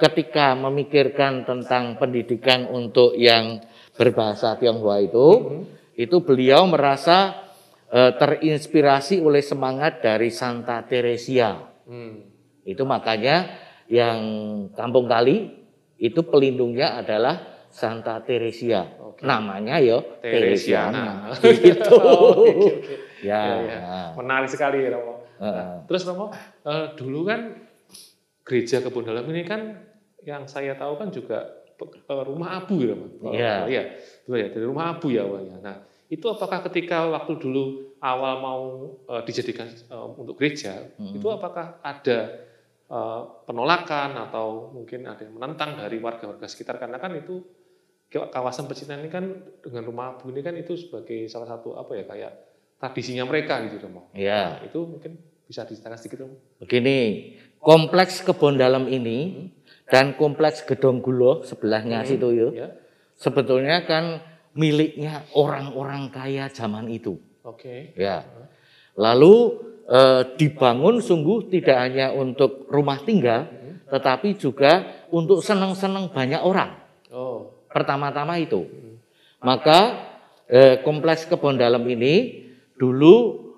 ketika 0.00 0.56
memikirkan 0.56 1.44
tentang 1.44 2.00
pendidikan 2.00 2.64
untuk 2.66 3.12
yang 3.14 3.60
berbahasa 3.94 4.56
Tionghoa 4.56 5.04
itu, 5.04 5.28
itu 5.94 6.16
beliau 6.24 6.64
merasa 6.64 7.36
eh, 7.92 8.16
terinspirasi 8.16 9.20
oleh 9.20 9.44
semangat 9.44 10.00
dari 10.00 10.32
Santa 10.32 10.80
Teresia. 10.88 11.60
Hmm. 11.84 12.24
Itu 12.64 12.88
makanya 12.88 13.60
yang 13.92 14.18
Kampung 14.72 15.04
Kali 15.04 15.52
itu 16.00 16.24
pelindungnya 16.24 16.96
adalah 16.96 17.68
Santa 17.68 18.18
Teresia. 18.24 18.88
Oke. 18.98 19.22
Namanya 19.22 19.78
yo 19.78 20.18
Teresiana. 20.24 21.36
Teresiana. 21.36 21.60
gitu. 21.68 21.94
Oh, 22.00 22.40
oke, 22.40 22.50
oke. 22.72 22.94
Ya. 23.20 23.42
Ya, 23.44 23.56
ya. 23.68 23.80
Menarik 24.16 24.48
sekali 24.48 24.80
Romo. 24.88 25.28
Heeh. 25.36 25.84
Terus 25.84 26.02
Romo, 26.08 26.32
eh, 26.64 26.86
dulu 26.96 27.28
kan 27.28 27.40
gereja 28.48 28.80
kebun 28.80 29.04
dalam 29.04 29.28
ini 29.28 29.44
kan 29.44 29.89
yang 30.26 30.44
saya 30.44 30.76
tahu 30.76 30.96
kan 31.00 31.08
juga 31.08 31.64
eh, 31.80 32.22
rumah 32.28 32.60
abu 32.60 32.80
ya, 32.84 32.92
Romo. 32.92 33.32
Iya. 33.32 33.54
Iya, 33.66 33.82
betul 34.24 34.36
ya, 34.36 34.48
dari 34.52 34.64
rumah 34.68 34.84
abu 34.96 35.06
ya 35.08 35.24
awalnya. 35.24 35.56
Nah, 35.60 35.76
itu 36.10 36.26
apakah 36.26 36.60
ketika 36.68 37.06
waktu 37.08 37.38
dulu 37.38 37.94
awal 38.02 38.34
mau 38.42 38.62
eh, 39.08 39.22
dijadikan 39.24 39.68
eh, 39.68 40.06
untuk 40.18 40.36
gereja, 40.36 40.90
Hmm. 41.00 41.16
itu 41.16 41.26
apakah 41.32 41.80
ada 41.80 42.18
eh, 42.90 43.22
penolakan 43.48 44.18
atau 44.28 44.74
mungkin 44.76 45.08
ada 45.08 45.24
yang 45.24 45.38
menentang 45.38 45.78
dari 45.80 45.96
warga-warga 46.02 46.44
sekitar 46.44 46.76
karena 46.76 46.98
kan 47.00 47.14
itu 47.16 47.40
kawasan 48.10 48.66
pecinan 48.66 49.06
ini 49.06 49.10
kan 49.10 49.22
dengan 49.62 49.86
rumah 49.86 50.18
abu 50.18 50.34
ini 50.34 50.42
kan 50.42 50.58
itu 50.58 50.74
sebagai 50.74 51.30
salah 51.30 51.46
satu 51.46 51.78
apa 51.78 51.94
ya 51.94 52.04
kayak 52.10 52.32
tradisinya 52.82 53.22
mereka 53.22 53.62
gitu 53.70 53.86
Romo. 53.86 54.10
Ya. 54.16 54.58
Nah, 54.58 54.66
itu 54.66 54.82
mungkin 54.82 55.14
bisa 55.46 55.62
diceritakan 55.62 55.98
sedikit 56.00 56.26
Romo. 56.26 56.36
Begini, 56.58 56.98
kompleks 57.62 58.18
kebun 58.26 58.58
dalam 58.58 58.90
ini 58.90 59.46
dan 59.90 60.14
kompleks 60.14 60.62
gedong 60.62 61.02
gulo 61.02 61.42
sebelahnya 61.42 62.06
situ 62.06 62.30
yuk, 62.30 62.52
Ya. 62.54 62.68
sebetulnya 63.18 63.82
kan 63.84 64.22
miliknya 64.54 65.26
orang-orang 65.34 66.10
kaya 66.14 66.46
zaman 66.50 66.86
itu. 66.90 67.18
Oke. 67.42 67.92
Ya. 67.98 68.22
Lalu 68.94 69.34
eh, 69.90 70.22
dibangun 70.38 71.02
sungguh 71.02 71.50
tidak 71.50 71.76
hanya 71.90 72.14
untuk 72.14 72.70
rumah 72.70 73.02
tinggal, 73.02 73.50
tetapi 73.90 74.38
juga 74.38 75.02
untuk 75.10 75.42
senang-senang 75.42 76.14
banyak 76.14 76.38
orang. 76.38 76.78
Oh. 77.10 77.66
Pertama-tama 77.70 78.38
itu. 78.38 78.66
Maka 79.42 80.06
eh, 80.46 80.78
kompleks 80.86 81.26
kebun 81.26 81.58
dalam 81.58 81.82
ini 81.90 82.46
dulu 82.78 83.14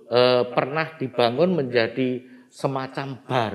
eh, 0.08 0.48
pernah 0.48 0.96
dibangun 0.96 1.56
menjadi 1.56 2.24
semacam 2.52 3.16
bar, 3.24 3.54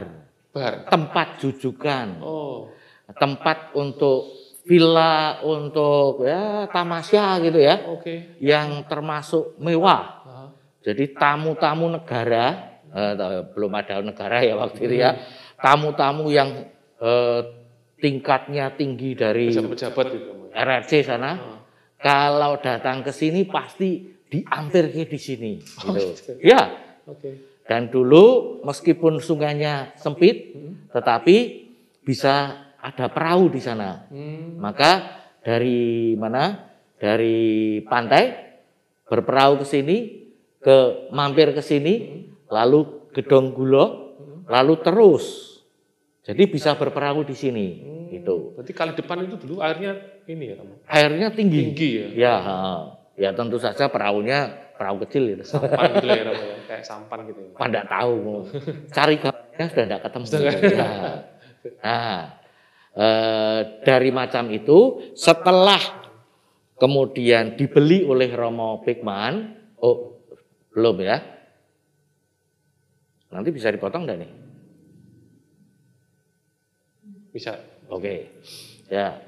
Bar. 0.57 0.73
tempat 0.89 1.27
jujukan, 1.37 2.07
Oh. 2.19 2.67
tempat 3.13 3.71
untuk 3.73 4.33
villa, 4.65 5.39
untuk 5.41 6.27
ya 6.27 6.67
tamasya 6.67 7.39
gitu 7.39 7.55
ya, 7.55 7.75
Oke. 7.87 8.35
yang 8.43 8.83
termasuk 8.83 9.55
mewah. 9.57 10.03
Ah. 10.27 10.49
Jadi 10.83 11.15
tamu-tamu 11.15 11.87
negara, 11.87 12.75
eh, 12.91 13.13
belum 13.55 13.71
ada 13.71 14.03
negara 14.03 14.43
ya 14.43 14.59
waktu 14.59 14.79
itu 14.83 14.95
ya, 14.97 15.15
tamu-tamu 15.55 16.27
yang 16.27 16.67
eh, 16.97 17.41
tingkatnya 17.95 18.73
tinggi 18.73 19.13
dari 19.13 19.53
Pejabat-pejabat. 19.53 20.07
RRC 20.51 20.91
sana, 21.05 21.31
Ah. 21.33 21.59
kalau 21.97 22.57
datang 22.57 23.01
ke 23.01 23.09
sini 23.09 23.45
pasti 23.45 24.01
diampir 24.27 24.91
ke 24.91 25.05
di 25.05 25.15
sini. 25.15 25.51
Oh, 25.85 25.93
Gitu. 25.95 26.11
gitu. 26.11 26.31
Ya, 26.43 26.73
Oke. 27.07 27.46
Dan 27.67 27.91
dulu 27.91 28.59
meskipun 28.63 29.19
sungainya 29.19 29.91
sempit, 29.99 30.55
Hmm. 30.55 30.87
tetapi 30.95 31.67
bisa 32.07 32.65
ada 32.79 33.11
perahu 33.11 33.51
di 33.51 33.59
sana. 33.59 34.07
Hmm. 34.07 34.55
Maka 34.57 35.19
dari 35.43 36.15
mana? 36.15 36.65
Dari 36.97 37.77
pantai 37.85 38.33
berperahu 39.05 39.61
ke 39.61 39.65
sini, 39.69 39.97
ke 40.57 41.07
mampir 41.13 41.53
ke 41.53 41.61
sini, 41.61 42.25
lalu 42.49 43.05
gedong 43.13 43.53
gulo, 43.53 44.17
lalu 44.49 44.81
terus. 44.81 45.45
Jadi 46.25 46.49
bisa 46.49 46.73
berperahu 46.73 47.21
di 47.21 47.37
sini, 47.37 47.67
gitu. 48.09 48.57
Berarti 48.57 48.73
kali 48.73 48.91
depan 48.97 49.29
itu 49.29 49.37
dulu 49.37 49.61
airnya 49.61 49.93
ini 50.25 50.43
ya. 50.51 50.55
Airnya 50.89 51.27
tinggi. 51.31 51.59
Tinggi 51.71 51.89
ya. 51.93 52.07
Ya, 52.17 52.35
ya 53.15 53.29
tentu 53.37 53.61
saja 53.61 53.87
perahunya 53.87 54.66
perahu 54.77 55.03
kecil 55.03 55.23
itu. 55.33 55.43
Sampan 55.43 55.97
gitu 55.97 56.07
ya, 56.07 56.23
Romo 56.29 56.43
ya. 56.45 56.57
Kayak 56.69 56.83
sampan 56.85 57.19
gitu. 57.27 57.39
ya. 57.41 57.57
Pada 57.57 57.81
tahu, 57.89 58.17
cari 58.93 59.15
gambarnya 59.17 59.65
sudah 59.73 59.85
tidak 59.89 60.01
ketemu. 60.05 60.25
Ya. 60.37 60.89
Nah, 61.83 62.19
eh, 62.95 63.59
dari 63.83 64.09
macam 64.13 64.47
itu, 64.53 65.11
setelah 65.17 65.81
kemudian 66.77 67.57
dibeli 67.57 68.05
oleh 68.05 68.29
Romo 68.31 68.85
Bigman, 68.85 69.57
oh 69.81 70.21
belum 70.71 71.01
ya, 71.01 71.17
Nanti 73.27 73.49
bisa 73.51 73.67
dipotong 73.71 74.07
enggak 74.07 74.19
nih? 74.23 74.31
Bisa. 77.35 77.59
Oke. 77.91 78.31
Ya. 78.87 79.19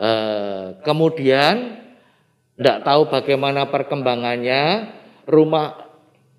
Eh, 0.00 0.68
kemudian 0.82 1.83
tidak 2.54 2.86
tahu 2.86 3.02
bagaimana 3.10 3.66
perkembangannya 3.66 4.62
rumah 5.26 5.74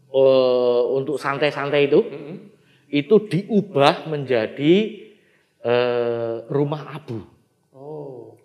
eh, 0.07 0.81
untuk 0.95 1.19
santai-santai 1.19 1.91
itu 1.91 1.99
Mm-mm. 1.99 2.35
itu 2.87 3.15
diubah 3.27 4.07
menjadi 4.07 4.75
eh, 5.65 6.35
rumah 6.47 6.95
abu. 6.95 7.19
Oh. 7.75 8.39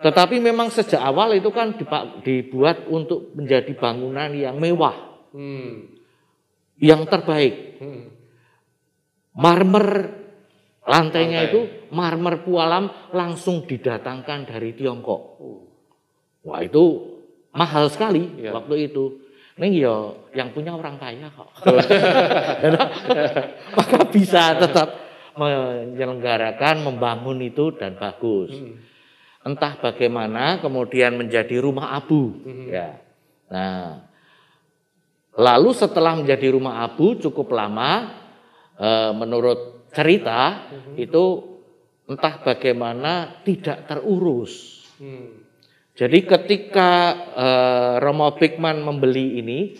Tetapi 0.00 0.38
memang 0.38 0.70
sejak 0.70 1.00
awal 1.02 1.36
itu 1.36 1.50
kan 1.52 1.74
dibuat 2.24 2.88
untuk 2.88 3.34
menjadi 3.36 3.72
bangunan 3.76 4.30
yang 4.32 4.56
mewah, 4.56 5.28
Hmm. 5.30 5.86
yang 6.80 7.06
terbaik. 7.06 7.78
Hmm. 7.78 8.10
Marmer 9.36 10.10
lantainya 10.82 11.46
Lantai. 11.46 11.50
itu 11.54 11.60
marmer 11.94 12.42
pualam 12.42 12.90
langsung 13.14 13.62
didatangkan 13.62 14.48
dari 14.48 14.74
Tiongkok. 14.74 15.22
Oh. 15.38 15.69
Wah 16.40 16.64
itu 16.64 16.84
mahal 17.52 17.92
sekali 17.92 18.40
Iya. 18.40 18.56
waktu 18.56 18.88
itu. 18.88 19.20
Ning 19.60 19.76
ya 19.76 20.16
yang 20.32 20.56
punya 20.56 20.72
orang 20.72 20.96
kaya 20.96 21.28
kok. 21.28 21.52
Maka 23.76 23.98
bisa 24.08 24.56
tetap 24.56 24.88
menyelenggarakan, 25.36 26.84
membangun 26.84 27.38
itu 27.44 27.76
dan 27.76 27.96
bagus. 28.00 28.56
Hmm. 28.56 28.80
Entah 29.40 29.80
bagaimana 29.80 30.60
kemudian 30.60 31.16
menjadi 31.16 31.60
rumah 31.60 31.96
abu. 31.96 32.44
Mhm. 32.44 32.66
Ya. 32.68 33.00
Nah, 33.48 34.04
lalu 35.34 35.72
setelah 35.72 36.16
menjadi 36.16 36.52
rumah 36.52 36.84
abu 36.84 37.16
cukup 37.16 37.48
lama, 37.52 38.20
eh, 38.76 39.12
menurut 39.16 39.88
cerita 39.90 40.68
Mhm. 40.70 40.94
itu 41.00 41.24
entah 42.04 42.44
bagaimana 42.44 43.40
tidak 43.44 43.88
terurus. 43.88 44.84
Hmm. 45.00 45.39
Jadi 45.94 46.18
ketika 46.24 46.90
eh, 47.36 47.94
Romo 48.00 48.32
Bigman 48.34 48.80
membeli 48.80 49.38
ini, 49.42 49.74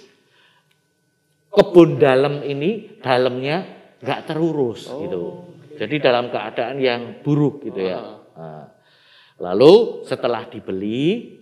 kebun 1.51 1.99
dalam 1.99 2.45
ini 2.47 3.01
dalamnya 3.03 3.65
nggak 4.01 4.21
terurus 4.31 4.89
Oh, 4.89 5.01
gitu. 5.05 5.23
Jadi 5.81 5.97
dalam 5.97 6.29
keadaan 6.29 6.77
yang 6.77 7.25
buruk 7.25 7.65
gitu 7.65 7.81
ya. 7.81 7.97
Ah. 7.97 8.17
Nah, 8.37 8.65
lalu 9.41 10.05
setelah 10.05 10.45
dibeli 10.47 11.41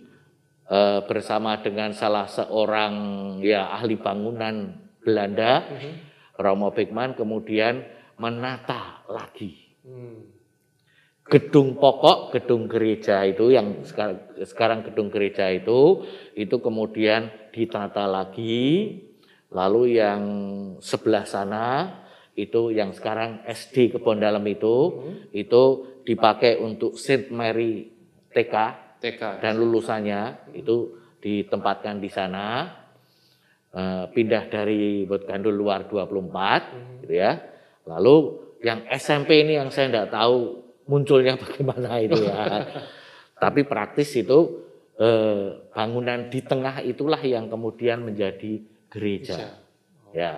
eh, 0.69 0.99
bersama 1.03 1.59
dengan 1.59 1.91
salah 1.91 2.29
seorang 2.29 2.93
ya 3.41 3.73
ahli 3.73 3.97
bangunan 3.99 4.79
Belanda, 5.03 5.65
Mhm. 5.65 5.91
Romo 6.39 6.69
Bigman 6.71 7.17
kemudian 7.17 7.83
menata 8.19 9.03
lagi 9.07 9.67
Hmm. 9.79 10.38
Gedung 11.29 11.77
pokok, 11.77 12.33
gedung 12.33 12.65
gereja 12.65 13.21
itu 13.21 13.53
yang 13.53 13.85
sekarang, 14.41 14.81
gedung 14.81 15.13
gereja 15.13 15.45
itu 15.53 16.03
itu 16.33 16.57
kemudian 16.57 17.29
ditata 17.53 18.09
lagi, 18.09 18.97
lalu 19.53 20.01
yang 20.01 20.21
sebelah 20.81 21.29
sana 21.29 22.01
itu 22.33 22.73
yang 22.73 22.95
sekarang 22.95 23.45
SD 23.45 23.93
Kebon 23.93 24.17
Dalam 24.17 24.41
itu 24.49 24.75
Hmm. 24.89 25.15
itu 25.29 25.63
dipakai 26.01 26.57
untuk 26.57 26.97
Saint 26.97 27.29
Mary 27.29 27.93
TK 28.33 28.55
TK. 28.97 29.23
dan 29.43 29.53
lulusannya 29.59 30.51
itu 30.57 30.97
ditempatkan 31.21 32.01
di 32.01 32.09
sana 32.09 32.75
eh, 33.69 34.05
pindah 34.09 34.49
dari 34.49 35.05
Bot 35.05 35.29
Gandul 35.29 35.53
luar 35.53 35.85
24 35.85 36.73
Mhm. 36.73 37.05
gitu 37.05 37.13
ya. 37.13 37.37
Lalu 37.85 38.15
yang 38.65 38.81
SMP 38.89 39.45
ini 39.45 39.61
yang 39.61 39.69
saya 39.69 39.93
tidak 39.93 40.09
tahu 40.09 40.68
munculnya 40.89 41.37
bagaimana 41.43 42.01
itu 42.01 42.17
ya. 42.25 42.65
Tapi 43.37 43.63
praktis 43.63 44.09
itu 44.17 44.65
eh, 44.97 45.69
bangunan 45.71 46.27
di 46.27 46.41
tengah 46.41 46.81
itulah 46.81 47.21
yang 47.21 47.47
kemudian 47.47 48.03
menjadi 48.03 48.59
gereja. 48.89 49.37
Bisa. 49.37 49.49
Ya. 50.11 50.33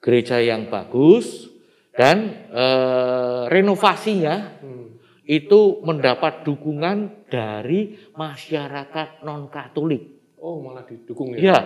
Gereja 0.00 0.38
yang 0.38 0.70
bagus 0.70 1.50
dan 1.92 2.48
eh, 2.48 3.42
renovasinya 3.50 4.62
Hmm. 4.64 4.96
itu 5.24 5.80
mendapat 5.84 6.44
dukungan 6.44 7.28
dari 7.32 7.96
masyarakat 8.16 9.24
non 9.26 9.48
Katolik. 9.48 10.36
Oh, 10.40 10.60
malah 10.60 10.84
didukung 10.84 11.32
ya. 11.32 11.40
Iya. 11.40 11.58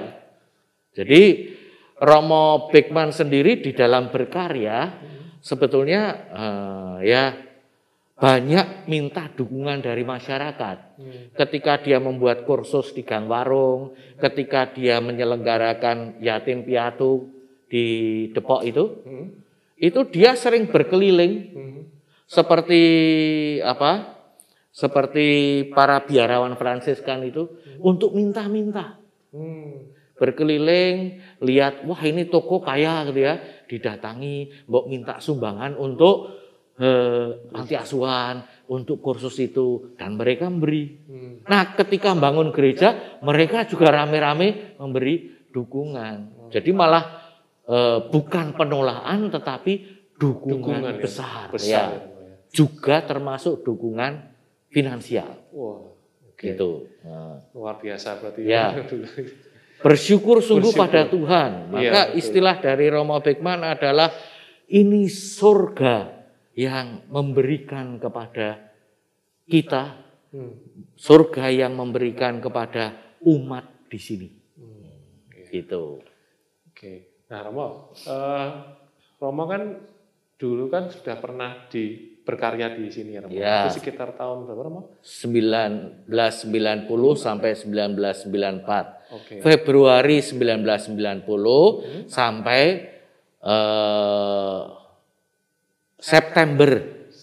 Jadi 0.94 1.22
Romo 1.98 2.70
Beckman 2.70 3.10
sendiri 3.10 3.58
di 3.58 3.74
dalam 3.74 4.10
berkarya 4.14 4.94
sebetulnya 5.42 6.02
eh, 6.30 6.96
ya 7.10 7.24
banyak 8.18 8.90
minta 8.90 9.30
dukungan 9.30 9.78
dari 9.78 10.02
masyarakat. 10.02 10.76
Hmm. 10.98 11.30
Ketika 11.38 11.78
dia 11.78 12.02
membuat 12.02 12.42
kursus 12.42 12.90
di 12.90 13.06
Gang 13.06 13.30
Warung, 13.30 13.94
ketika 14.18 14.66
dia 14.74 14.98
menyelenggarakan 14.98 16.18
yatim 16.18 16.66
piatu 16.66 17.30
di 17.70 17.86
Depok 18.34 18.66
itu, 18.66 18.84
Hmm. 19.06 19.38
itu 19.78 20.00
dia 20.10 20.34
sering 20.34 20.66
berkeliling 20.66 21.34
Hmm. 21.54 21.80
seperti 22.26 22.82
apa? 23.62 24.18
Seperti 24.74 25.26
para 25.74 26.02
biarawan 26.02 26.58
Fransiskan 26.58 27.22
itu 27.22 27.46
untuk 27.78 28.14
minta-minta 28.14 28.98
berkeliling 30.18 31.22
lihat 31.40 31.86
wah 31.86 32.02
ini 32.02 32.26
toko 32.26 32.58
kaya 32.58 33.06
gitu 33.08 33.22
ya 33.22 33.38
didatangi 33.70 34.66
mbok 34.66 34.84
minta 34.90 35.22
sumbangan 35.22 35.78
untuk 35.78 36.34
eh, 36.78 37.28
panti 37.50 37.74
asuhan 37.74 38.40
untuk 38.68 38.98
kursus 38.98 39.34
itu 39.38 39.92
dan 39.94 40.14
mereka 40.14 40.46
memberi 40.46 40.84
Hmm. 41.04 41.42
nah 41.44 41.74
ketika 41.74 42.12
bangun 42.12 42.50
gereja 42.50 43.18
mereka 43.20 43.64
juga 43.64 43.90
rame-rame 43.90 44.76
memberi 44.76 45.46
dukungan 45.48 46.48
jadi 46.48 46.70
malah 46.70 47.04
eh, 47.64 47.98
bukan 48.06 48.52
penolakan 48.52 49.28
tetapi 49.28 49.72
dukungan, 50.14 50.58
Dukungan 50.82 50.94
ya, 50.94 51.00
besar, 51.00 51.44
besar 51.48 51.68
ya 51.68 51.82
ya, 51.84 51.84
ya. 51.94 52.34
juga 52.50 52.96
termasuk 53.02 53.62
dukungan 53.62 54.12
finansial 54.68 55.30
Wah, 55.50 55.94
oke. 56.28 56.42
gitu 56.42 56.86
Nah. 57.00 57.40
Luar 57.52 57.78
biasa 57.78 58.20
berarti 58.20 58.44
Ya. 58.44 58.68
Bersyukur 59.78 60.42
sungguh 60.42 60.74
Bersyukur. 60.74 60.90
pada 60.90 61.06
Tuhan. 61.06 61.50
Maka 61.70 61.78
Iya, 61.80 61.92
betul. 62.04 62.18
istilah 62.18 62.56
dari 62.58 62.86
Romo 62.90 63.16
Beckman 63.22 63.62
adalah 63.62 64.10
ini 64.66 65.06
surga 65.06 66.17
yang 66.58 67.06
memberikan 67.06 68.02
kepada 68.02 68.58
kita, 69.46 70.10
Hmm. 70.28 70.60
surga 70.98 71.48
yang 71.48 71.72
memberikan 71.78 72.42
kepada 72.42 72.92
umat 73.24 73.64
di 73.88 73.96
sini. 73.96 74.28
Hmm. 74.58 74.84
Gitu. 75.48 76.02
Oke. 76.68 77.24
Nah, 77.30 77.40
Romo, 77.46 77.94
eh, 77.94 78.48
Romo 79.22 79.46
kan 79.48 79.78
dulu 80.36 80.68
kan 80.68 80.92
sudah 80.92 81.16
pernah 81.16 81.64
di 81.72 82.12
berkarya 82.26 82.76
di 82.76 82.92
sini 82.92 83.16
ya, 83.16 83.24
Romo. 83.24 83.32
Ya. 83.32 83.64
Itu 83.70 83.80
sekitar 83.80 84.12
tahun 84.20 84.44
berapa, 84.44 84.62
Romo? 84.68 85.00
1990 85.00 87.16
sampai 87.16 87.56
1994. 87.56 89.00
Oke. 89.14 89.40
Februari 89.40 90.20
1990 90.20 92.04
sampai 92.10 92.90
eh, 93.38 94.60
September 95.98 96.70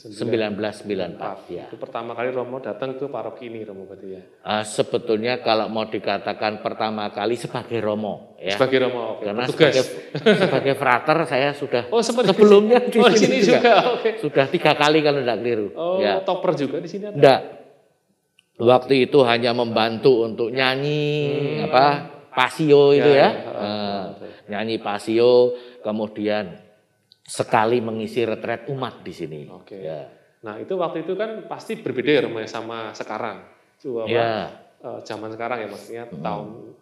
1994 0.05 1.49
ya. 1.49 1.65
Itu 1.65 1.81
pertama 1.81 2.13
kali 2.13 2.29
Romo 2.29 2.61
datang 2.61 2.93
ke 2.93 3.09
paroki 3.09 3.49
ini, 3.49 3.65
Romo 3.65 3.89
berarti 3.89 4.07
ya. 4.13 4.21
Ah, 4.45 4.61
sebetulnya 4.61 5.41
kalau 5.41 5.65
mau 5.65 5.89
dikatakan 5.89 6.61
pertama 6.61 7.09
kali 7.09 7.33
sebagai 7.33 7.81
Romo 7.81 8.37
ya. 8.37 8.53
Sebagai 8.53 8.85
Romo, 8.85 9.17
oke. 9.17 9.25
Karena 9.25 9.43
petugas. 9.49 9.81
sebagai, 9.81 10.45
sebagai 10.45 10.73
frater 10.77 11.17
saya 11.25 11.49
sudah 11.57 11.89
Oh, 11.89 12.05
sebelumnya 12.05 12.85
di 12.85 13.01
Oh, 13.01 13.09
sini 13.09 13.17
sini 13.17 13.37
juga. 13.41 13.57
juga. 13.57 13.73
Oke. 13.97 14.09
sudah 14.21 14.45
tiga 14.45 14.71
kali 14.77 15.01
kalau 15.01 15.19
tidak 15.25 15.37
keliru. 15.41 15.67
Oh, 15.73 15.97
ya. 15.97 16.21
topper 16.21 16.51
juga 16.53 16.77
di 16.77 16.89
sini 16.91 17.09
ada. 17.09 17.15
Enggak. 17.17 17.41
Waktu 18.55 19.09
itu 19.09 19.19
hanya 19.25 19.51
membantu 19.51 20.23
untuk 20.23 20.47
nyanyi 20.47 21.01
apa 21.65 22.07
pasio 22.29 22.93
itu 22.93 23.09
Ya, 23.09 23.19
ya, 23.25 23.29
ya. 23.31 23.31
Eh, 23.57 24.03
nyanyi 24.47 24.77
pasio, 24.79 25.55
kemudian 25.81 26.61
sekali 27.25 27.81
mengisi 27.81 28.21
retret 28.21 28.69
umat 28.69 29.01
di 29.01 29.13
sini. 29.13 29.41
Oke. 29.49 29.81
Ya. 29.81 30.05
Nah, 30.45 30.61
itu 30.61 30.77
waktu 30.77 31.01
itu 31.01 31.17
kan 31.17 31.49
pasti 31.49 31.73
berbeda 31.81 32.11
ya 32.13 32.21
Romo 32.29 32.37
ya 32.37 32.45
sama 32.45 32.93
sekarang. 32.93 33.41
Coba 33.81 34.05
Ya. 34.05 34.53
eh, 34.85 34.99
zaman 35.01 35.33
sekarang 35.33 35.65
ya 35.65 35.67
maksudnya 35.67 36.03
tahun 36.05 36.77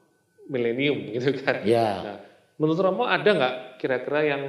milenium 0.52 1.00
gitu 1.16 1.32
kan. 1.40 1.64
Ya. 1.64 1.90
Nah, 2.04 2.18
menurut 2.60 2.80
Romo 2.84 3.08
ada 3.08 3.24
nggak 3.24 3.56
kira-kira 3.80 4.20
yang 4.28 4.44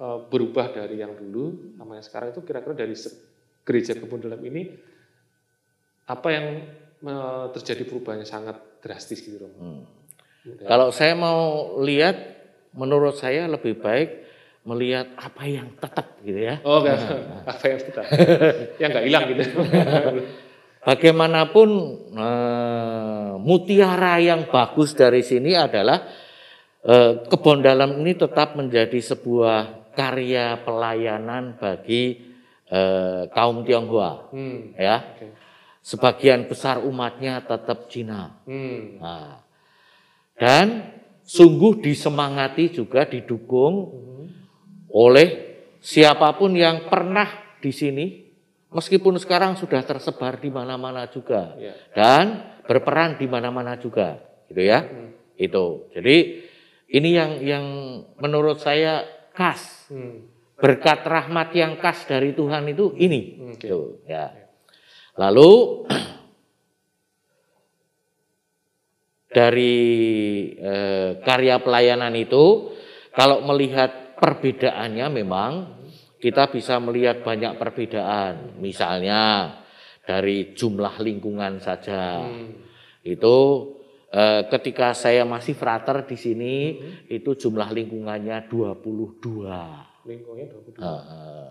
eh, 0.00 0.18
berubah 0.32 0.72
dari 0.72 0.96
yang 0.96 1.12
dulu 1.12 1.76
sama 1.76 2.00
yang 2.00 2.06
sekarang 2.08 2.28
itu 2.32 2.40
kira-kira 2.40 2.72
dari 2.72 2.96
gereja 3.68 3.92
kebun 4.00 4.24
dalam 4.24 4.40
ini 4.40 4.72
apa 6.08 6.28
yang 6.32 6.46
eh, 7.04 7.44
terjadi 7.52 7.84
perubahannya 7.84 8.24
sangat 8.24 8.80
drastis 8.80 9.20
gitu 9.20 9.44
Romo? 9.44 9.60
Hmm. 9.60 9.84
Kalau 10.64 10.88
saya 10.88 11.12
mau 11.12 11.72
lihat 11.84 12.16
menurut 12.72 13.16
saya 13.16 13.44
lebih 13.44 13.76
baik 13.80 14.24
melihat 14.64 15.12
apa 15.20 15.44
yang 15.44 15.68
tetap 15.76 16.16
gitu 16.24 16.40
ya. 16.40 16.56
Oh, 16.64 16.80
kan. 16.80 16.96
apa 17.52 17.64
yang 17.68 17.80
tetap? 17.84 18.04
yang 18.80 18.88
nggak 18.90 19.04
hilang 19.06 19.24
gitu. 19.30 19.42
Bagaimanapun 20.84 21.68
eh, 22.12 23.30
mutiara 23.40 24.20
yang 24.20 24.44
bagus 24.52 24.92
dari 24.92 25.24
sini 25.24 25.56
adalah 25.56 26.04
eh, 26.84 27.24
kebon 27.24 27.64
dalam 27.64 28.00
ini 28.04 28.12
tetap 28.12 28.52
menjadi 28.56 29.00
sebuah 29.00 29.92
karya 29.96 30.60
pelayanan 30.60 31.56
bagi 31.56 32.20
eh, 32.68 33.22
kaum 33.32 33.64
Tionghoa, 33.64 34.32
Hmm. 34.32 34.76
ya. 34.76 35.00
Oke. 35.16 35.26
Sebagian 35.84 36.48
besar 36.48 36.80
umatnya 36.80 37.44
tetap 37.44 37.92
Cina. 37.92 38.40
Hmm. 38.48 38.96
Nah, 39.04 39.36
dan 40.40 40.96
sungguh 41.24 41.80
disemangati 41.84 42.72
juga 42.72 43.04
didukung 43.04 43.74
Hmm. 43.92 44.13
Oleh 44.94 45.28
siapa 45.82 46.30
pun 46.38 46.54
yang 46.54 46.86
pernah 46.86 47.58
di 47.58 47.74
sini, 47.74 48.06
meskipun 48.70 49.18
sekarang 49.18 49.58
sudah 49.58 49.82
tersebar 49.82 50.38
di 50.38 50.48
mana-mana 50.54 51.10
juga 51.10 51.58
Ya. 51.58 51.74
dan 51.92 52.24
berperan 52.64 53.18
di 53.18 53.26
mana-mana 53.26 53.74
juga, 53.76 54.22
gitu 54.46 54.62
ya. 54.62 54.86
Hmm. 54.86 55.10
Itu. 55.34 55.90
Jadi 55.92 56.46
ini 56.94 57.10
yang 57.10 57.42
yang 57.42 57.64
menurut 58.22 58.62
saya 58.62 59.02
khas 59.34 59.90
Hmm. 59.90 60.30
berkat 60.54 61.02
rahmat 61.02 61.50
yang 61.52 61.74
khas 61.82 62.06
dari 62.06 62.30
Tuhan 62.32 62.64
itu 62.70 62.94
ini. 62.96 63.22
Hmm, 63.36 63.52
oke. 63.58 63.66
Tuh, 63.66 63.88
ya. 64.06 64.30
Lalu 65.18 65.50
dari 69.34 69.76
eh, 70.54 71.10
karya 71.20 71.58
pelayanan 71.58 72.14
itu, 72.14 72.70
kalau 73.12 73.42
melihat 73.42 74.03
perbedaannya 74.24 75.06
memang 75.12 75.52
kita 76.16 76.48
bisa 76.48 76.80
melihat 76.80 77.20
banyak 77.20 77.60
perbedaan. 77.60 78.56
Misalnya 78.56 79.52
dari 80.00 80.56
jumlah 80.56 80.96
lingkungan 81.04 81.60
saja. 81.60 82.24
Hmm. 82.24 82.56
Itu 83.04 83.36
eh, 84.08 84.48
ketika 84.48 84.96
saya 84.96 85.28
masih 85.28 85.52
frater 85.52 86.08
di 86.08 86.16
sini, 86.16 86.56
itu 87.12 87.36
jumlah 87.36 87.68
lingkungannya 87.68 88.48
22. 88.48 90.08
Lingkungnya 90.08 90.46
22. 90.48 90.80
Heeh. 90.80 91.48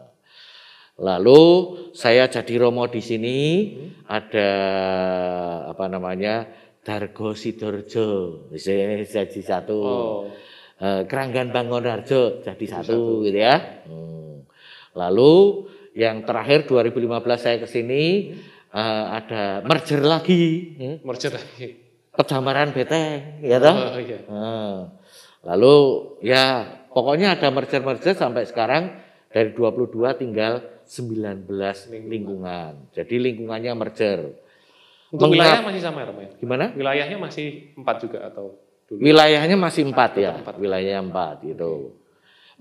Lalu 0.94 1.42
saya 1.94 2.26
jadi 2.30 2.54
romo 2.58 2.86
di 2.90 3.02
sini 3.02 3.38
ada 4.06 4.50
apa 5.74 5.90
namanya 5.90 6.46
Dargo 6.86 7.34
Sidoarjo 7.34 8.50
jadi 8.54 9.42
satu, 9.42 9.78
Oh. 9.82 10.30
Eh, 10.84 11.08
Keranggan 11.08 11.48
Bangonarjo 11.56 12.44
jadi 12.44 12.66
satu 12.68 13.24
gitu 13.24 13.40
ya. 13.40 13.88
Hmm. 13.88 14.44
Lalu 15.00 15.64
yang 15.96 16.28
terakhir 16.28 16.68
2015 16.68 17.40
saya 17.40 17.58
ke 17.64 17.68
sini 17.72 18.36
eh, 18.68 19.06
ada 19.08 19.64
merger 19.64 20.04
lagi, 20.04 20.76
hmm, 20.76 21.08
Merger 21.08 21.40
lagi. 21.40 21.80
Pejamaran 22.12 22.76
Beteng, 22.76 23.40
ya 23.42 23.64
toh? 23.64 23.74
Oh, 23.74 23.96
iya. 23.98 24.20
Nah, 24.28 24.92
lalu 25.48 25.76
ya 26.20 26.68
pokoknya 26.92 27.40
ada 27.40 27.48
merger-merger 27.48 28.14
sampai 28.14 28.44
sekarang 28.44 28.92
dari 29.32 29.56
22 29.56 30.20
tinggal 30.20 30.68
19 30.84 31.48
lingkungan. 32.12 32.92
Jadi 32.92 33.16
lingkungannya 33.24 33.72
merger. 33.72 34.36
Untuk 35.16 35.32
wilayah 35.32 35.64
masih 35.64 35.82
sama 35.82 36.04
ya, 36.04 36.12
ya? 36.12 36.30
Gimana? 36.38 36.66
Wilayahnya 36.76 37.18
masih 37.18 37.72
empat 37.80 38.04
juga 38.04 38.28
atau 38.28 38.60
dulu? 38.90 39.00
Wilayahnya 39.02 39.58
masih 39.58 39.88
empat 39.90 40.12
ya, 40.20 40.34
empat. 40.40 40.56
wilayahnya 40.60 41.02
empat 41.04 41.36
gitu. 41.44 41.98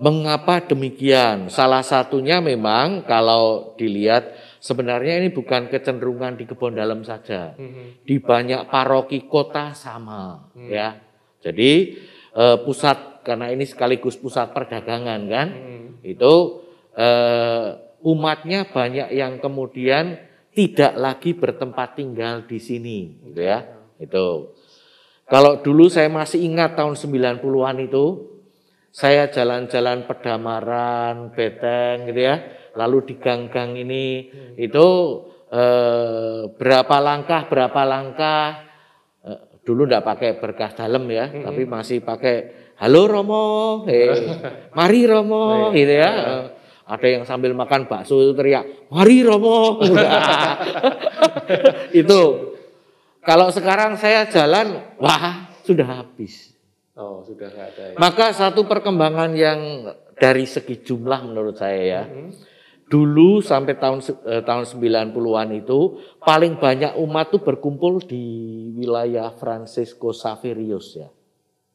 Mengapa 0.01 0.59
demikian? 0.65 1.47
Salah 1.53 1.85
satunya 1.85 2.41
memang 2.41 3.05
kalau 3.05 3.77
dilihat 3.77 4.33
sebenarnya 4.57 5.21
ini 5.21 5.29
bukan 5.29 5.69
kecenderungan 5.69 6.33
di 6.35 6.49
kebun 6.49 6.73
dalam 6.75 7.05
saja. 7.05 7.53
Hmm. 7.55 8.01
Di 8.01 8.17
banyak 8.17 8.67
paroki 8.67 9.29
kota 9.29 9.71
sama 9.77 10.49
Hmm. 10.57 10.67
ya. 10.67 10.97
Jadi 11.43 11.71
eh, 12.33 12.57
pusat 12.65 13.21
karena 13.21 13.53
ini 13.53 13.63
sekaligus 13.69 14.17
pusat 14.17 14.51
perdagangan 14.51 15.21
kan. 15.29 15.47
Hmm. 15.53 15.87
itu 16.03 16.33
eh, 16.97 17.67
umatnya 18.03 18.67
banyak 18.67 19.15
yang 19.15 19.39
kemudian 19.39 20.19
tidak 20.51 20.93
lagi 20.99 21.31
bertempat 21.33 21.95
tinggal 21.95 22.43
di 22.43 22.59
sini 22.59 23.17
gitu 23.25 23.39
ya 23.41 23.63
itu 23.97 24.51
kalau 25.27 25.63
dulu 25.63 25.87
saya 25.87 26.11
masih 26.11 26.43
ingat 26.43 26.75
tahun 26.75 26.99
90-an 26.99 27.77
itu 27.79 28.05
saya 28.93 29.31
jalan-jalan 29.33 30.05
pedamaran 30.05 31.33
beteng 31.33 32.05
gitu 32.11 32.21
ya 32.29 32.35
lalu 32.77 33.09
di 33.09 33.15
gang-gang 33.17 33.73
ini 33.73 34.29
itu 34.57 34.87
eh, 35.49 36.49
berapa 36.53 36.95
langkah 37.01 37.49
berapa 37.49 37.81
langkah 37.85 38.69
eh, 39.25 39.39
dulu 39.65 39.89
enggak 39.89 40.05
pakai 40.05 40.29
berkas 40.37 40.77
dalam 40.77 41.09
ya 41.09 41.29
tapi 41.29 41.65
masih 41.65 42.05
pakai 42.05 42.35
halo 42.77 43.09
Romo 43.09 43.45
eh, 43.89 44.13
mari 44.73 45.07
Romo 45.07 45.43
gitu 45.77 45.93
ya. 45.93 46.11
Ada 46.83 47.07
yang 47.07 47.23
sambil 47.23 47.55
makan 47.55 47.87
bakso 47.87 48.19
itu 48.19 48.35
teriak 48.35 48.91
mari 48.91 49.23
Romo. 49.23 49.79
Itu 52.03 52.52
kalau 53.23 53.49
sekarang 53.49 53.95
saya 53.95 54.27
jalan 54.27 54.79
wah 54.97 55.47
sudah 55.61 56.01
habis 56.01 56.51
Oh, 56.93 57.25
sudah 57.25 57.49
nggak 57.49 57.67
ada 57.73 57.83
ya. 57.89 57.95
maka 57.97 58.29
satu 58.31 58.63
perkembangan 58.63 59.33
yang 59.33 59.59
dari 60.13 60.45
segi 60.45 60.77
jumlah 60.79 61.25
menurut 61.25 61.57
saya 61.57 61.81
ya 61.81 62.03
Hmm. 62.05 62.29
dulu 62.85 63.41
sampai 63.41 63.73
tahun 63.73 63.97
eh, 64.23 64.45
tahun 64.45 64.69
90-an 64.69 65.49
itu 65.57 65.79
paling 66.19 66.53
banyak 66.55 66.93
umat 66.95 67.33
tuh 67.33 67.41
berkumpul 67.41 67.97
di 67.99 68.21
wilayah 68.75 69.33
Francisco 69.33 70.13
Saverius 70.13 70.93
ya. 70.93 71.09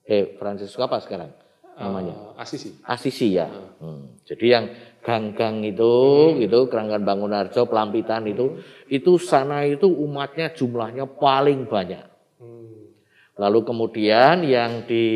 Eh 0.05 0.39
Francisco 0.39 0.79
apa 0.79 1.03
sekarang 1.03 1.35
namanya? 1.75 2.15
Eh, 2.15 2.43
Asisi. 2.43 2.71
Asisi 2.87 3.35
ya. 3.35 3.51
Hmm. 3.83 4.15
Jadi 4.23 4.47
yang 4.47 4.71
gang-gang 5.03 5.65
itu 5.65 5.95
gitu, 6.43 6.69
Keranggan 6.69 7.03
Bangunarjo, 7.07 7.65
Pelampitan 7.71 8.27
itu, 8.29 8.61
itu 8.91 9.17
sana 9.17 9.65
itu 9.65 9.89
umatnya 9.89 10.53
jumlahnya 10.53 11.07
paling 11.07 11.65
banyak. 11.65 12.05
Hmm. 12.39 12.93
Lalu 13.39 13.61
kemudian 13.65 14.45
yang 14.45 14.85
di 14.85 15.07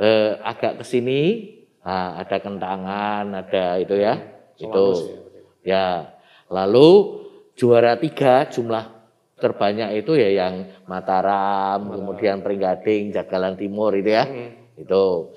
eh, 0.00 0.32
agak 0.42 0.82
ke 0.82 0.84
sini 0.84 1.20
ah, 1.84 2.18
ada 2.18 2.36
kentangan, 2.42 3.24
ada 3.34 3.78
itu 3.78 3.94
ya. 3.98 4.14
itu 4.58 4.66
Solanus 4.66 4.98
ya, 5.62 5.70
ya. 5.70 5.86
Lalu 6.50 6.88
juara 7.54 7.94
tiga 7.94 8.50
jumlah 8.50 8.98
terbanyak 9.38 10.02
itu 10.02 10.18
ya 10.18 10.34
yang 10.34 10.66
Mataram, 10.90 11.94
kemudian 11.94 12.42
Pringgading, 12.42 13.14
Jagalan 13.14 13.54
Timur 13.54 13.94
itu 13.94 14.10
ya. 14.10 14.26
Hmm. 14.26 14.74
Itu 14.74 15.34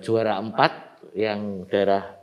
juara 0.00 0.38
empat 0.38 1.02
yang 1.12 1.68
daerah 1.68 2.21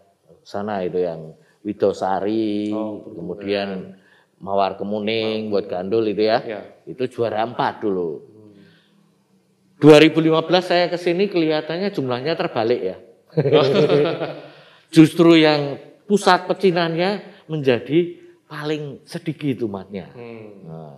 sana 0.50 0.82
itu 0.82 0.98
yang 0.98 1.38
Widosari, 1.62 2.74
Oh, 2.74 3.06
kemudian 3.14 3.94
Mawar 4.42 4.80
Kemuning 4.80 5.54
buat 5.54 5.70
gandul 5.70 6.08
itu 6.10 6.26
ya. 6.26 6.40
Ya. 6.42 6.62
Itu 6.90 7.06
juara 7.12 7.46
empat 7.46 7.84
dulu. 7.84 8.24
2015 9.84 10.42
saya 10.64 10.86
ke 10.90 10.98
sini 10.98 11.30
kelihatannya 11.30 11.94
jumlahnya 11.94 12.34
terbalik 12.34 12.82
ya. 12.82 12.98
Justru 14.96 15.38
yang 15.38 15.78
pusat 16.10 16.50
pecinannya 16.50 17.44
menjadi 17.46 18.18
paling 18.50 19.06
sedikit 19.06 19.62
umatnya. 19.68 20.10
Hmm. 20.16 20.48
Nah, 20.66 20.96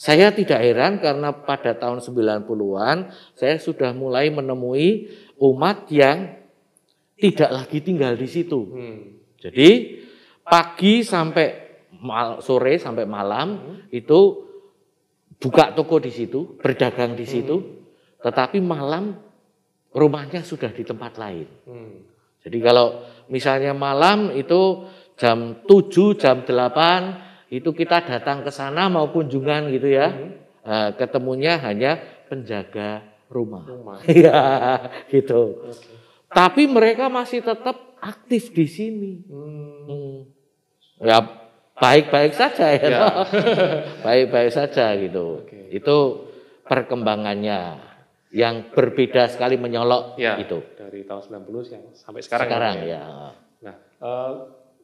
saya 0.00 0.32
tidak 0.32 0.64
heran 0.64 0.98
karena 0.98 1.30
pada 1.30 1.76
tahun 1.76 2.00
90-an 2.00 3.12
saya 3.36 3.60
sudah 3.60 3.92
mulai 3.92 4.32
menemui 4.32 5.12
umat 5.36 5.86
yang 5.92 6.39
tidak 7.20 7.50
lagi 7.52 7.78
tinggal 7.84 8.16
di 8.16 8.26
situ. 8.26 8.60
Hmm. 8.72 8.98
Jadi 9.36 10.00
pagi 10.42 11.04
sampai 11.04 11.46
mal- 12.00 12.40
sore 12.40 12.80
sampai 12.80 13.04
malam 13.04 13.78
itu 13.92 14.48
buka 15.40 15.72
toko 15.76 16.00
di 16.00 16.12
situ, 16.12 16.56
berdagang 16.60 17.16
di 17.16 17.24
situ, 17.28 17.56
tetapi 18.20 18.60
malam 18.60 19.16
rumahnya 19.92 20.44
sudah 20.44 20.72
di 20.72 20.84
tempat 20.84 21.16
lain. 21.20 21.46
Hmm. 21.68 21.96
Jadi 22.40 22.58
kalau 22.64 23.04
misalnya 23.28 23.76
malam 23.76 24.32
itu 24.32 24.88
jam 25.20 25.60
7, 25.68 26.16
jam 26.16 26.40
8 26.48 27.52
itu 27.52 27.68
kita 27.76 28.00
datang 28.08 28.40
ke 28.40 28.48
sana 28.48 28.88
mau 28.88 29.12
kunjungan 29.12 29.68
gitu 29.68 29.92
ya. 29.92 30.08
Eh, 30.60 30.90
ketemunya 30.96 31.60
hanya 31.60 32.00
penjaga 32.28 33.04
rumah. 33.28 33.64
Iya, 34.08 34.40
gitu. 35.08 35.68
Oke. 35.68 36.09
Tapi 36.30 36.70
mereka 36.70 37.10
masih 37.10 37.42
tetap 37.42 37.76
aktif 37.98 38.54
di 38.54 38.66
sini. 38.66 39.12
Hmm. 39.26 39.84
Hmm. 39.86 40.18
Ya 41.02 41.18
baik-baik 41.74 42.32
saja 42.32 42.70
ya. 42.70 42.86
Ya. 42.86 43.04
baik-baik 44.06 44.52
saja 44.52 44.94
gitu. 44.94 45.42
Oke. 45.42 45.68
Itu 45.70 45.96
perkembangannya. 46.64 47.90
yang 48.30 48.70
berbeda 48.70 49.26
sekali 49.26 49.58
menyolok 49.58 50.14
Ya, 50.14 50.38
itu. 50.38 50.62
dari 50.78 51.02
tahun 51.02 51.42
90 51.42 51.74
yang 51.74 51.82
sampai 51.90 52.22
sekarang. 52.22 52.46
Sekarang 52.46 52.74
Romo, 52.78 52.86
ya. 52.86 53.02
Nah, 53.58 53.74
eh, 53.98 54.30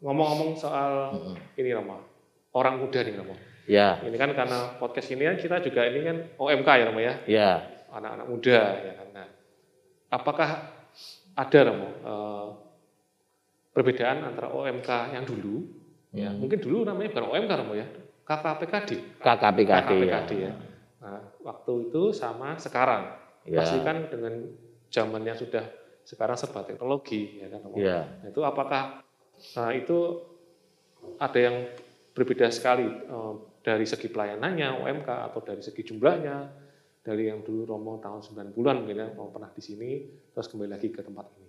ngomong-ngomong 0.02 0.58
soal 0.58 1.14
ini 1.54 1.70
Romo, 1.70 2.02
orang 2.50 2.82
muda 2.82 3.06
nih 3.06 3.14
Romo. 3.14 3.38
Ya, 3.70 4.02
Ini 4.02 4.18
kan 4.18 4.34
karena 4.34 4.74
podcast 4.82 5.14
ini 5.14 5.30
kan 5.30 5.38
kita 5.38 5.62
juga 5.62 5.86
ini 5.86 6.02
kan 6.02 6.16
OMK 6.34 6.66
ya 6.74 6.84
Romo 6.90 6.98
ya, 6.98 7.14
ya. 7.30 7.50
anak-anak 7.94 8.26
muda 8.26 8.58
ya 8.82 8.92
kan. 8.98 9.08
Nah, 9.14 9.26
apakah 10.10 10.50
ada 11.36 11.58
Romo 11.62 11.88
eh, 12.00 12.48
perbedaan 13.70 14.24
antara 14.24 14.48
OMK 14.50 14.90
yang 15.12 15.24
dulu, 15.24 15.68
ya 16.10 16.32
Hmm. 16.32 16.40
mungkin 16.40 16.58
dulu 16.58 16.82
namanya 16.82 17.12
bukan 17.12 17.26
OMK 17.28 17.52
Romo 17.60 17.74
ya, 17.76 17.86
KKPKD, 18.24 19.20
KKPKD 19.20 19.68
ya. 19.68 19.80
KKPKD 19.84 20.30
ya. 20.40 20.52
Nah, 20.96 21.20
waktu 21.44 21.92
itu 21.92 22.02
sama 22.10 22.56
sekarang, 22.56 23.12
Ya. 23.44 23.60
pasti 23.60 23.78
kan 23.84 24.08
dengan 24.08 24.48
zamannya 24.88 25.36
sudah 25.36 25.64
sekarang 26.02 26.34
serba 26.34 26.64
teknologi 26.64 27.36
ya 27.38 27.52
kan 27.52 27.60
Romo. 27.62 27.76
Ya. 27.76 28.08
Nah, 28.24 28.28
itu 28.32 28.40
apakah 28.40 29.04
nah 29.52 29.70
itu 29.70 30.24
ada 31.20 31.36
yang 31.38 31.56
berbeda 32.16 32.48
sekali 32.48 32.88
eh, 32.88 33.32
dari 33.60 33.84
segi 33.84 34.08
pelayanannya 34.08 34.80
OMK 34.80 35.08
atau 35.28 35.44
dari 35.44 35.60
segi 35.60 35.84
jumlahnya 35.84 36.64
dari 37.06 37.30
yang 37.30 37.46
dulu 37.46 37.70
Romo 37.70 38.02
tahun 38.02 38.18
90-an 38.18 38.82
mungkin 38.82 38.98
ya 38.98 39.06
Romo 39.14 39.30
pernah 39.30 39.46
di 39.54 39.62
sini 39.62 39.90
terus 40.34 40.50
kembali 40.50 40.74
lagi 40.74 40.90
ke 40.90 41.06
tempat 41.06 41.30
ini. 41.38 41.48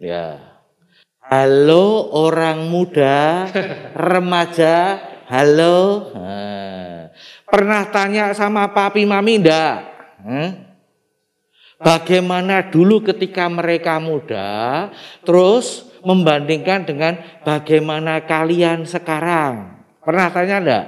Ya. 0.00 0.56
Halo 1.20 2.16
orang 2.16 2.64
muda, 2.72 3.44
remaja, 4.08 4.96
halo. 5.28 6.08
Nah, 6.16 7.12
pernah 7.44 7.82
tanya 7.92 8.32
sama 8.32 8.72
papi 8.72 9.04
mami 9.04 9.42
enggak? 9.42 9.78
Hmm? 10.24 10.50
Bagaimana 11.76 12.72
dulu 12.72 13.04
ketika 13.04 13.52
mereka 13.52 14.00
muda, 14.00 14.88
terus 15.28 15.92
membandingkan 16.00 16.88
dengan 16.88 17.20
bagaimana 17.44 18.24
kalian 18.24 18.88
sekarang? 18.88 19.82
Pernah 20.00 20.32
tanya 20.32 20.56
enggak? 20.62 20.86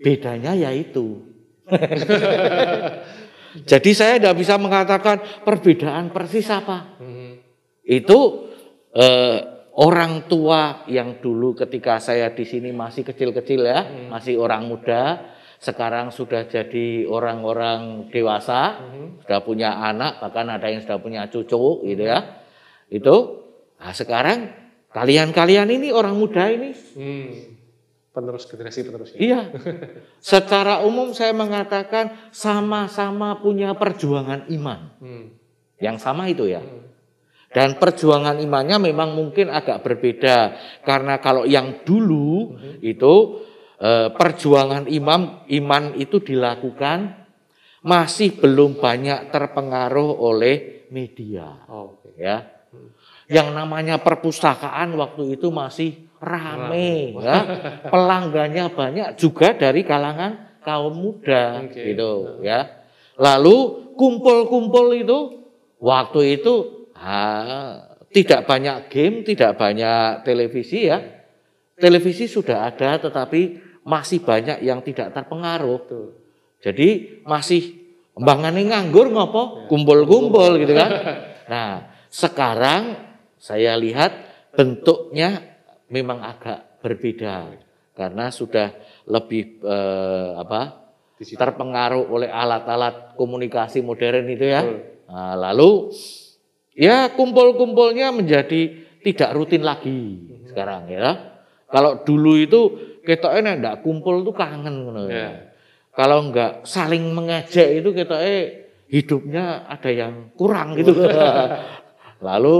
Bedanya 0.00 0.56
yaitu. 0.56 1.31
Jadi 3.70 3.90
saya 3.92 4.16
tidak 4.16 4.36
bisa 4.40 4.56
mengatakan 4.56 5.44
perbedaan 5.44 6.08
persis 6.08 6.48
apa. 6.48 6.96
Hmm. 6.96 7.36
Itu 7.84 8.48
eh, 8.96 9.38
orang 9.76 10.24
tua 10.28 10.84
yang 10.88 11.20
dulu 11.20 11.52
ketika 11.56 12.00
saya 12.00 12.32
di 12.32 12.44
sini 12.48 12.72
masih 12.72 13.04
kecil-kecil 13.04 13.60
ya, 13.64 14.08
masih 14.08 14.40
orang 14.40 14.68
muda, 14.68 15.32
sekarang 15.62 16.10
sudah 16.10 16.48
jadi 16.50 17.06
orang-orang 17.06 18.10
dewasa, 18.10 18.82
sudah 19.22 19.40
punya 19.46 19.78
anak, 19.78 20.18
bahkan 20.18 20.50
ada 20.50 20.66
yang 20.66 20.82
sudah 20.82 20.98
punya 20.98 21.28
cucu 21.28 21.86
gitu 21.86 22.04
ya. 22.04 22.42
Itu 22.92 23.40
nah 23.82 23.90
sekarang 23.90 24.52
kalian-kalian 24.94 25.66
ini 25.70 25.90
orang 25.90 26.14
muda 26.14 26.46
ini 26.46 26.70
Hmm. 26.94 27.51
Penerus 28.12 28.44
generasi 28.44 28.84
penerusnya. 28.84 29.16
Iya. 29.16 29.40
Secara 30.20 30.84
umum 30.84 31.16
saya 31.16 31.32
mengatakan 31.32 32.28
sama-sama 32.28 33.40
punya 33.40 33.72
perjuangan 33.72 34.52
iman. 34.52 34.80
Hmm. 35.00 35.26
Yang 35.80 35.96
sama 36.04 36.28
itu 36.28 36.44
ya. 36.44 36.60
Dan 37.52 37.76
perjuangan 37.80 38.36
imannya 38.40 38.80
memang 38.80 39.12
mungkin 39.16 39.52
agak 39.52 39.84
berbeda 39.84 40.56
karena 40.88 41.20
kalau 41.20 41.44
yang 41.44 41.84
dulu 41.84 42.56
itu 42.80 43.44
eh, 43.76 44.08
perjuangan 44.08 44.88
imam 44.88 45.44
iman 45.48 45.84
itu 45.96 46.20
dilakukan 46.20 47.12
masih 47.84 48.40
belum 48.40 48.80
banyak 48.80 49.28
terpengaruh 49.28 50.16
oleh 50.16 50.86
media 50.92 51.64
Oh, 51.68 51.96
oke. 52.00 52.16
ya. 52.16 52.44
Yang 53.28 53.48
namanya 53.56 54.00
perpustakaan 54.00 54.92
waktu 55.00 55.36
itu 55.40 55.48
masih 55.48 56.11
rame 56.22 57.18
ya. 57.18 57.38
Pelanggannya 57.92 58.70
banyak 58.70 59.08
juga 59.18 59.58
dari 59.58 59.82
kalangan 59.82 60.62
kaum 60.62 60.94
muda 60.94 61.66
Oke. 61.66 61.92
gitu 61.92 62.38
ya. 62.46 62.86
Lalu 63.18 63.90
kumpul-kumpul 63.98 64.94
itu 64.94 65.18
waktu 65.82 66.38
itu 66.38 66.86
ah, 66.94 67.92
tidak 68.14 68.46
banyak 68.46 68.88
game, 68.88 69.26
tidak 69.26 69.58
banyak 69.58 70.22
televisi 70.22 70.86
ya. 70.86 71.02
Televisi 71.76 72.30
sudah 72.30 72.70
ada 72.70 73.02
tetapi 73.02 73.58
masih 73.82 74.22
banyak 74.22 74.62
yang 74.62 74.80
tidak 74.86 75.10
terpengaruh. 75.10 75.82
Jadi 76.62 77.20
masih 77.26 77.82
mbangane 78.14 78.70
nganggur 78.70 79.10
ngopo? 79.10 79.66
Kumpul-kumpul 79.66 80.62
gitu 80.62 80.74
kan. 80.78 80.92
Nah, 81.42 81.84
sekarang 82.08 82.96
saya 83.36 83.76
lihat 83.76 84.14
bentuknya 84.54 85.51
memang 85.92 86.24
agak 86.24 86.80
berbeda 86.80 87.52
karena 87.92 88.32
sudah 88.32 88.72
lebih 89.06 89.60
eh, 89.60 90.30
apa? 90.40 90.80
Terpengaruh 91.22 92.10
oleh 92.10 92.26
alat-alat 92.26 93.14
komunikasi 93.14 93.78
modern 93.78 94.26
itu 94.26 94.50
ya. 94.50 94.66
Nah, 95.06 95.38
lalu 95.38 95.94
ya 96.74 97.14
kumpul-kumpulnya 97.14 98.10
menjadi 98.10 98.90
tidak 99.06 99.30
rutin 99.36 99.62
lagi 99.62 100.18
sekarang 100.50 100.90
ya. 100.90 101.38
Kalau 101.70 102.02
dulu 102.02 102.34
itu 102.40 102.60
kita 103.06 103.38
enak 103.38 103.54
enggak 103.62 103.76
kumpul 103.86 104.26
tuh 104.26 104.34
kangen 104.34 104.88
ngono 104.88 105.06
ya. 105.06 105.52
Kalau 105.92 106.26
enggak 106.26 106.66
saling 106.66 107.12
mengejek 107.12 107.84
itu 107.84 107.94
kita 107.94 108.18
eh 108.18 108.72
hidupnya 108.90 109.68
ada 109.68 109.90
yang 109.92 110.32
kurang 110.34 110.74
gitu. 110.74 110.96
Lalu 112.26 112.56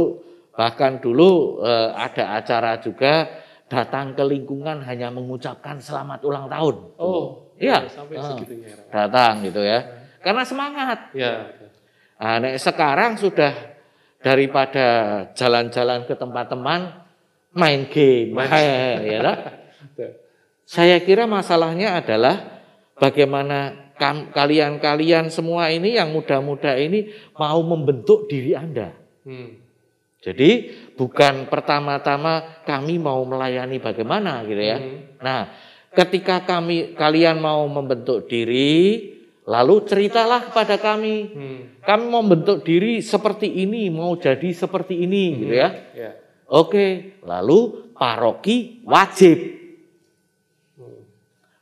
bahkan 0.52 1.00
dulu 1.00 1.60
eh, 1.64 1.88
ada 1.92 2.36
acara 2.36 2.76
juga 2.78 3.28
datang 3.66 4.12
ke 4.12 4.20
lingkungan 4.20 4.84
hanya 4.84 5.08
mengucapkan 5.08 5.80
selamat 5.80 6.20
ulang 6.22 6.46
tahun. 6.46 6.76
Oh, 7.00 7.48
Iya. 7.56 7.88
sampai 7.88 8.20
Ah. 8.20 8.36
segitunya. 8.36 8.68
ya, 8.68 8.74
Romo. 8.76 8.90
Datang 8.92 9.34
gitu 9.42 9.60
ya. 9.64 9.78
Karena 10.20 10.42
semangat. 10.44 10.98
Ya. 11.16 11.34
Nah, 12.20 12.36
nek 12.38 12.54
sekarang 12.60 13.16
sudah 13.16 13.50
daripada 14.22 14.86
jalan-jalan 15.34 16.04
ke 16.06 16.14
tempat 16.14 16.46
teman 16.46 17.00
main 17.50 17.88
game, 17.90 18.30
Main. 18.36 18.48
ya? 19.02 19.20
Betul. 19.82 20.10
Saya 20.62 20.96
kira 21.02 21.26
masalahnya 21.26 21.98
adalah 21.98 22.62
bagaimana 22.96 23.90
kalian-kalian 24.30 25.30
semua 25.30 25.70
ini 25.70 25.94
yang 25.98 26.10
muda-muda 26.10 26.74
ini 26.74 27.10
mau 27.34 27.58
membentuk 27.62 28.26
diri 28.26 28.54
Anda. 28.54 28.90
Hmm. 29.22 29.61
Jadi 30.22 30.70
bukan 30.94 31.50
pertama-tama 31.50 32.62
kami 32.62 32.94
mau 32.94 33.26
melayani 33.26 33.82
bagaimana 33.82 34.46
gitu 34.46 34.62
ya. 34.62 34.78
Hmm. 34.78 35.18
Nah, 35.18 35.40
ketika 35.90 36.46
kami 36.46 36.94
kalian 36.94 37.42
mau 37.42 37.66
membentuk 37.66 38.30
diri, 38.30 39.10
lalu 39.42 39.82
ceritalah 39.82 40.46
kepada 40.46 40.78
kami. 40.78 41.16
Hmm. 41.26 41.60
Kami 41.82 42.04
mau 42.06 42.22
membentuk 42.22 42.62
diri 42.62 43.02
seperti 43.02 43.50
ini, 43.66 43.90
mau 43.90 44.14
jadi 44.14 44.46
seperti 44.54 45.02
ini 45.02 45.42
gitu 45.42 45.54
ya. 45.58 45.68
Ya. 45.90 46.10
Oke, 46.46 47.18
lalu 47.26 47.90
paroki 47.98 48.82
wajib 48.86 49.58
Hmm. 50.78 51.02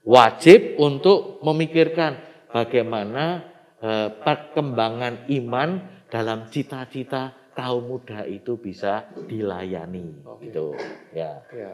wajib 0.05 0.77
untuk 0.77 1.40
memikirkan 1.40 2.20
bagaimana 2.53 3.49
eh, 3.81 4.12
perkembangan 4.12 5.25
iman 5.40 5.81
dalam 6.12 6.53
cita-cita 6.53 7.39
kaum 7.53 7.85
muda 7.87 8.23
itu 8.25 8.55
bisa 8.55 8.93
dilayani 9.27 10.23
Oke. 10.23 10.49
gitu 10.49 10.75
ya 11.11 11.43
Ya. 11.51 11.73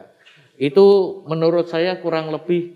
itu 0.57 0.85
menurut 1.23 1.65
saya 1.65 1.97
kurang 1.97 2.29
lebih 2.29 2.73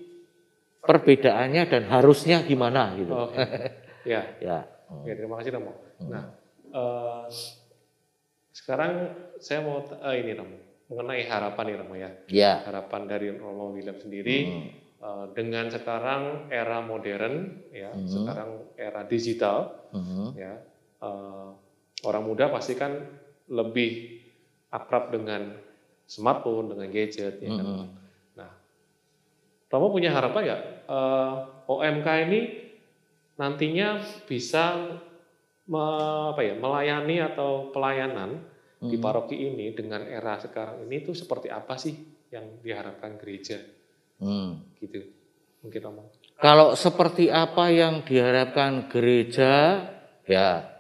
perbedaannya 0.80 1.64
dan 1.68 1.84
harusnya 1.88 2.42
gimana 2.42 2.94
gitu 2.96 3.14
Oke. 3.14 3.38
Ya. 4.04 4.26
ya 4.42 4.66
Ya, 5.02 5.16
terima 5.16 5.40
kasih 5.40 5.56
Romo. 5.56 5.72
Nah, 6.04 6.36
eh, 6.68 7.26
sekarang 8.52 8.92
saya 9.38 9.64
mau 9.64 9.80
eh, 9.80 10.16
ini 10.20 10.36
Romo, 10.36 10.58
mengenai 10.90 11.24
harapan 11.24 11.64
nih 11.64 11.78
Romo 11.80 11.96
ya. 11.96 12.12
ya 12.28 12.54
Harapan 12.62 13.08
dari 13.08 13.32
Romo 13.32 13.72
William 13.72 13.96
sendiri 13.96 14.38
Hmm. 14.44 14.68
eh, 15.00 15.26
dengan 15.32 15.66
sekarang 15.68 16.52
era 16.52 16.84
modern 16.84 17.36
ya, 17.72 17.90
Hmm. 17.90 18.04
sekarang 18.06 18.50
era 18.76 19.02
digital 19.06 19.80
Mhm. 19.92 20.28
ya. 20.36 20.54
eh, 21.00 21.50
orang 22.04 22.24
muda 22.26 22.50
pasti 22.50 22.74
kan 22.74 22.98
lebih 23.48 24.22
akrab 24.70 25.12
dengan 25.12 25.54
smartphone, 26.06 26.72
dengan 26.72 26.88
gadget 26.90 27.40
ya 27.40 27.50
kan. 27.52 27.66
Mhm. 27.66 27.86
Nah, 28.36 28.52
Romo 29.68 29.88
punya 29.90 30.12
harapan 30.12 30.42
nggak 30.44 30.62
eh, 30.88 31.34
OMK 31.68 32.08
ini 32.28 32.40
nantinya 33.36 34.00
bisa 34.28 34.92
me- 35.66 36.30
apa 36.36 36.42
ya, 36.44 36.54
melayani 36.60 37.24
atau 37.24 37.72
pelayanan 37.72 38.44
di 38.82 38.98
Mhm. 38.98 39.04
paroki 39.04 39.38
ini 39.38 39.72
dengan 39.72 40.04
era 40.04 40.36
sekarang 40.38 40.84
ini 40.84 41.06
itu 41.06 41.14
seperti 41.14 41.48
apa 41.48 41.78
sih 41.78 41.96
yang 42.34 42.60
diharapkan 42.60 43.16
gereja 43.16 43.62
Hmm. 44.18 44.58
gitu? 44.80 45.06
Mungkin 45.62 45.80
Romo. 45.82 46.04
Kalau 46.42 46.74
seperti 46.74 47.30
apa 47.30 47.70
yang 47.70 48.02
diharapkan 48.02 48.90
gereja, 48.90 49.86
Ya, 50.22 50.71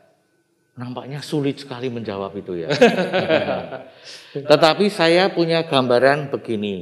nampaknya 0.76 1.20
sulit 1.20 1.60
sekali 1.60 1.92
menjawab 1.92 2.32
itu 2.40 2.64
ya. 2.64 2.70
Tetapi 4.52 4.88
saya 4.88 5.32
punya 5.32 5.68
gambaran 5.68 6.32
begini. 6.32 6.76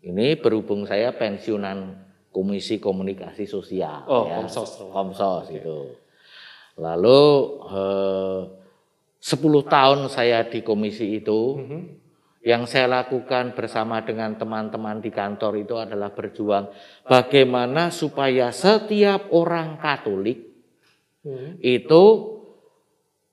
Ini 0.00 0.40
berhubung 0.40 0.88
saya 0.88 1.12
pensiunan 1.12 2.08
Komisi 2.32 2.80
Komunikasi 2.80 3.44
Sosial. 3.44 4.06
Oh, 4.08 4.24
ya. 4.30 4.40
Komsos. 4.40 4.80
Komsos 4.80 5.50
itu. 5.52 5.92
Lalu 6.80 7.20
eh, 7.68 8.40
10 9.20 9.60
tahun 9.68 10.08
saya 10.08 10.48
di 10.48 10.64
komisi 10.64 11.20
itu, 11.20 11.60
Mhm. 11.60 11.80
yang 12.40 12.64
saya 12.64 12.88
lakukan 12.88 13.52
bersama 13.52 14.00
dengan 14.00 14.32
teman-teman 14.40 15.04
di 15.04 15.12
kantor 15.12 15.60
itu 15.60 15.76
adalah 15.76 16.08
berjuang 16.16 16.72
bagaimana 17.04 17.92
supaya 17.92 18.48
setiap 18.48 19.28
orang 19.36 19.76
Katolik 19.76 20.40
Mhm. 21.20 21.60
itu 21.60 22.04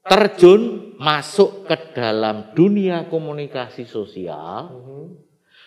terjun 0.07 0.95
masuk 0.97 1.67
ke 1.69 1.93
dalam 1.93 2.51
dunia 2.57 3.05
komunikasi 3.11 3.85
sosial 3.85 4.71
Mhm. 4.71 5.05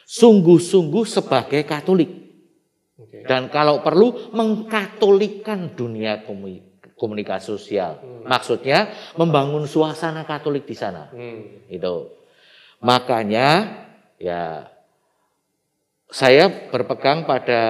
sungguh-sungguh 0.04 1.04
sebagai 1.06 1.62
Katolik 1.62 2.10
dan 3.28 3.48
kalau 3.48 3.80
perlu 3.84 4.32
mengkatolikan 4.34 5.76
dunia 5.76 6.24
komu- 6.26 6.66
komunikasi 7.00 7.56
sosial. 7.56 7.96
Hmm. 7.96 8.28
Maksudnya 8.28 8.92
membangun 9.16 9.64
suasana 9.64 10.28
Katolik 10.28 10.68
di 10.68 10.76
sana. 10.76 11.08
Hmm. 11.08 11.64
Itu. 11.64 12.12
Makanya 12.84 13.48
ya 14.20 14.68
saya 16.10 16.68
berpegang 16.68 17.24
pada 17.24 17.62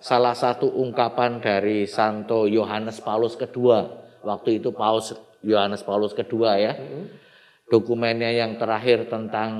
salah 0.00 0.32
satu 0.32 0.70
ungkapan 0.80 1.42
dari 1.44 1.84
Santo 1.84 2.48
Yohanes 2.48 3.04
Paulus 3.04 3.36
II. 3.36 3.84
Waktu 4.24 4.62
itu 4.62 4.72
Paus 4.72 5.12
Yohanes 5.42 5.82
Paulus 5.86 6.14
II 6.16 6.42
ya. 6.58 6.74
Mhm. 6.74 7.04
Dokumennya 7.68 8.32
yang 8.32 8.56
terakhir 8.56 9.12
tentang 9.12 9.50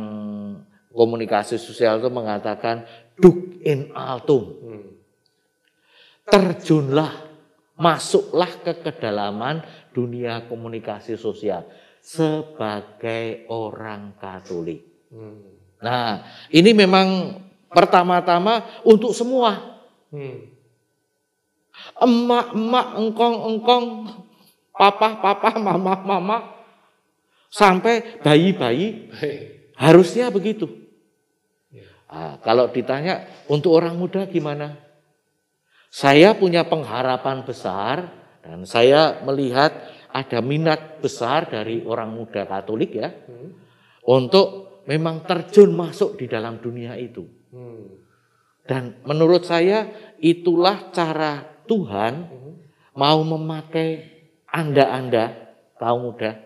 komunikasi 0.89 1.61
sosial 1.61 2.01
itu 2.01 2.09
mengatakan 2.09 2.89
duk 3.21 3.61
in 3.61 3.93
altum. 3.93 4.57
Hmm. 4.65 4.89
Terjunlah, 6.25 7.13
masuklah 7.77 8.49
ke 8.65 8.81
kedalaman 8.81 9.61
dunia 9.93 10.49
komunikasi 10.49 11.21
sosial 11.21 11.69
sebagai 12.01 13.45
orang 13.53 14.17
Katolik. 14.17 15.09
Hmm. 15.13 15.45
Nah, 15.85 16.25
ini 16.49 16.73
memang 16.73 17.39
pertama-tama 17.69 18.83
untuk 18.89 19.13
semua. 19.13 19.79
Hmm. 20.09 20.57
Emak-emak, 24.79 25.19
engkong-engkong, 25.19 25.35
papa-papa, 25.35 25.51
mama-mama, 25.59 26.39
sampai 27.51 28.23
bayi-bayi 28.23 29.11
harusnya 29.75 30.31
begitu. 30.31 30.71
Ya. 31.75 31.83
Ah, 32.07 32.35
kalau 32.41 32.71
ditanya 32.71 33.27
untuk 33.51 33.75
orang 33.75 33.99
muda 33.99 34.25
gimana? 34.31 34.79
Saya 35.91 36.37
punya 36.37 36.69
pengharapan 36.69 37.43
besar 37.49 38.13
dan 38.45 38.63
saya 38.69 39.25
melihat 39.25 39.73
ada 40.13 40.45
minat 40.45 41.01
besar 41.01 41.49
dari 41.49 41.81
orang 41.85 42.13
muda 42.13 42.45
Katolik 42.45 42.93
ya 42.97 43.09
Hmm. 43.09 43.57
untuk 44.05 44.81
memang 44.85 45.25
terjun 45.25 45.73
masuk 45.73 46.17
di 46.21 46.29
dalam 46.29 46.61
dunia 46.61 46.97
itu. 46.97 47.25
Hmm. 47.53 47.89
Dan 48.69 49.01
menurut 49.09 49.49
saya 49.49 49.89
itulah 50.21 50.93
cara 50.93 51.41
Tuhan 51.65 52.29
Mhm. 52.29 52.53
mau 53.01 53.25
memakai 53.25 54.18
Anda-anda 54.49 55.53
kaum 55.77 56.11
muda 56.13 56.41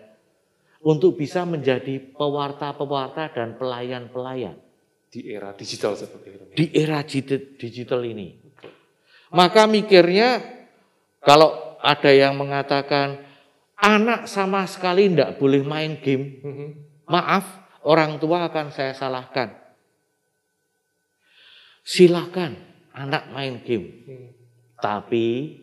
untuk 0.83 1.15
bisa 1.15 1.47
menjadi 1.47 1.97
pewarta-pewarta 2.13 3.31
dan 3.31 3.55
pelayan-pelayan 3.55 4.59
Di 5.07 5.31
era 5.31 5.55
digital 5.55 5.95
seperti 5.95 6.27
itu. 6.29 6.43
di 6.51 6.65
era 6.73 6.99
digi- 7.01 7.55
digital 7.55 8.03
ini. 8.03 8.35
Maka 9.31 9.65
mikirnya 9.65 10.43
kalau 11.19 11.79
ada 11.79 12.11
yang 12.11 12.35
mengatakan 12.35 13.23
anak 13.75 14.27
sama 14.27 14.67
sekali 14.67 15.07
tidak 15.09 15.39
boleh 15.39 15.63
main 15.63 15.97
game, 15.99 16.43
Mhm. 16.43 16.67
maaf 17.07 17.45
orang 17.83 18.19
tua 18.19 18.47
akan 18.47 18.69
saya 18.69 18.91
salahkan. 18.91 19.55
Silakan 21.83 22.55
anak 22.95 23.27
main 23.31 23.59
game, 23.59 23.87
Hmm. 24.07 24.29
tapi 24.79 25.59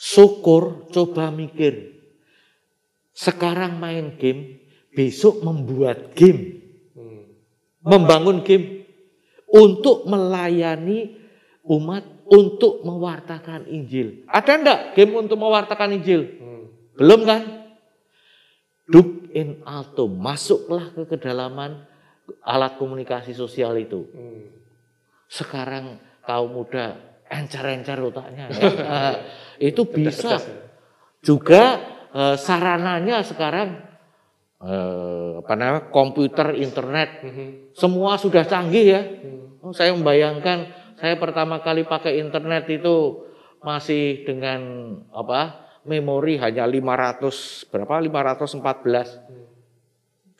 syukur 0.00 0.88
coba 0.88 1.28
mikir. 1.28 2.00
Sekarang 3.12 3.76
main 3.76 4.16
game, 4.16 4.64
besok 4.96 5.44
membuat 5.44 6.16
game, 6.16 6.64
Hmm. 6.96 7.28
membangun 7.84 8.40
game 8.40 8.88
untuk 9.44 10.08
melayani 10.08 11.20
umat 11.68 12.00
untuk 12.24 12.80
mewartakan 12.80 13.68
Injil. 13.68 14.24
Ada 14.24 14.52
enggak 14.56 14.80
game 14.96 15.12
untuk 15.20 15.36
mewartakan 15.36 16.00
Injil? 16.00 16.22
Hmm. 16.40 16.64
Belum 16.96 17.20
kan? 17.28 17.42
Dub 18.88 19.28
in 19.36 19.60
altum, 19.68 20.16
masuklah 20.16 20.90
ke 20.96 21.04
kedalaman 21.06 21.84
alat 22.42 22.80
komunikasi 22.80 23.36
sosial 23.36 23.76
itu. 23.76 24.08
Hmm. 24.16 24.48
Sekarang 25.28 26.00
kaum 26.24 26.50
muda 26.56 27.09
encer-encer 27.30 27.96
otaknya 28.02 28.50
ya. 28.50 28.62
Itu 29.70 29.86
bisa. 29.86 30.36
Juga 31.22 31.78
eh, 32.10 32.36
sarananya 32.36 33.22
sekarang 33.22 33.78
eh, 34.60 35.30
apa 35.38 35.52
namanya 35.54 35.88
komputer, 35.88 36.58
internet, 36.58 37.22
Mhm. 37.22 37.46
semua 37.72 38.18
sudah 38.18 38.42
canggih 38.42 38.86
ya. 38.86 39.00
Hmm. 39.00 39.62
Oh, 39.62 39.72
saya 39.72 39.92
membayangkan 39.92 40.68
saya 40.96 41.16
pertama 41.16 41.60
kali 41.60 41.84
pakai 41.84 42.18
internet 42.18 42.68
itu 42.68 43.24
masih 43.60 44.24
dengan 44.24 44.60
apa 45.12 45.64
memori 45.84 46.36
hanya 46.36 46.64
500 46.64 47.68
berapa 47.68 48.00
514 48.00 49.20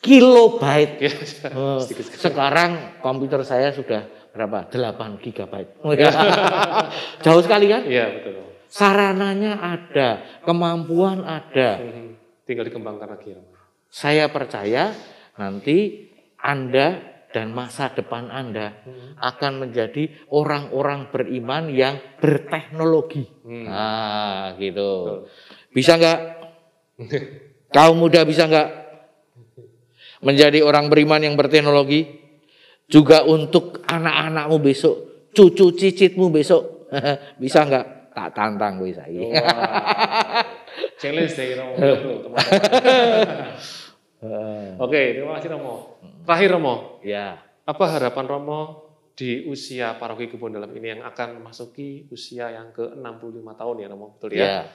kilobyte. 0.00 0.96
Ya, 1.04 1.12
Eh, 1.12 1.78
sedikit-sedikit. 1.84 2.20
sekarang 2.20 2.70
komputer 3.00 3.40
saya 3.40 3.72
sudah 3.72 4.04
berapa 4.30 4.66
8 4.66 5.22
gigabyte. 5.22 5.70
Jauh 7.24 7.42
sekali 7.42 7.66
kan? 7.66 7.82
Iya 7.84 8.06
betul. 8.14 8.46
Sarananya 8.70 9.58
ada, 9.58 10.08
kemampuan 10.42 11.22
ada. 11.22 11.82
Mhm. 11.82 12.06
Tinggal 12.46 12.66
dikembangkan 12.66 13.08
lagi. 13.10 13.34
ya. 13.34 13.42
Saya 13.90 14.30
percaya 14.30 14.94
nanti 15.34 16.06
Anda 16.38 17.02
dan 17.30 17.50
masa 17.50 17.90
depan 17.90 18.30
Anda 18.30 18.74
Mhm. 18.86 19.18
akan 19.18 19.52
menjadi 19.58 20.26
orang-orang 20.30 21.10
beriman 21.10 21.70
yang 21.70 21.98
berteknologi. 22.18 23.26
Hmm. 23.42 23.66
Nah, 23.66 24.54
gitu. 24.56 24.90
Betul. 25.02 25.18
Bisa 25.70 25.98
nggak? 25.98 26.18
Kaum 27.74 27.98
muda 27.98 28.22
bisa 28.22 28.46
nggak 28.46 28.68
menjadi 30.20 30.60
orang 30.60 30.86
beriman 30.86 31.22
yang 31.22 31.34
berteknologi? 31.34 32.19
Juga 32.90 33.22
untuk 33.22 33.86
anak-anakmu 33.86 34.58
besok, 34.58 35.30
cucu 35.30 35.70
cicitmu 35.78 36.26
besok, 36.34 36.90
bisa 37.42 37.62
nggak? 37.62 38.10
Tak 38.10 38.34
tantang 38.34 38.82
gue 38.82 38.90
saya. 38.90 39.22
Challenge 41.00 41.32
dari 41.32 41.54
Romo. 41.54 41.74
Oke, 44.84 45.16
terima 45.16 45.38
kasih 45.38 45.54
Romo. 45.54 46.02
Terakhir 46.26 46.50
Romo, 46.58 46.98
Ya, 47.06 47.38
apa 47.62 47.84
harapan 47.88 48.26
Romo 48.26 48.90
di 49.14 49.46
usia 49.46 49.94
paroki 49.94 50.26
kebun 50.26 50.52
dalam 50.52 50.74
ini 50.74 50.98
yang 50.98 51.06
akan 51.06 51.38
memasuki 51.40 52.10
usia 52.10 52.50
yang 52.50 52.74
ke-65 52.74 53.46
tahun 53.54 53.76
ya 53.80 53.88
Romo, 53.88 54.06
betul 54.18 54.34
ya? 54.34 54.44
ya. 54.44 54.66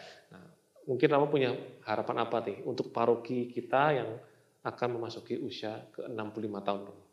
Mungkin 0.87 1.07
Romo 1.11 1.27
punya 1.27 1.51
harapan 1.83 2.15
apa 2.23 2.39
nih 2.47 2.63
untuk 2.63 2.95
paroki 2.95 3.51
kita 3.51 3.91
yang 3.91 4.09
akan 4.65 4.97
memasuki 4.97 5.37
usia 5.37 5.91
ke-65 5.93 6.55
tahun 6.63 6.81
Romo? 6.87 7.04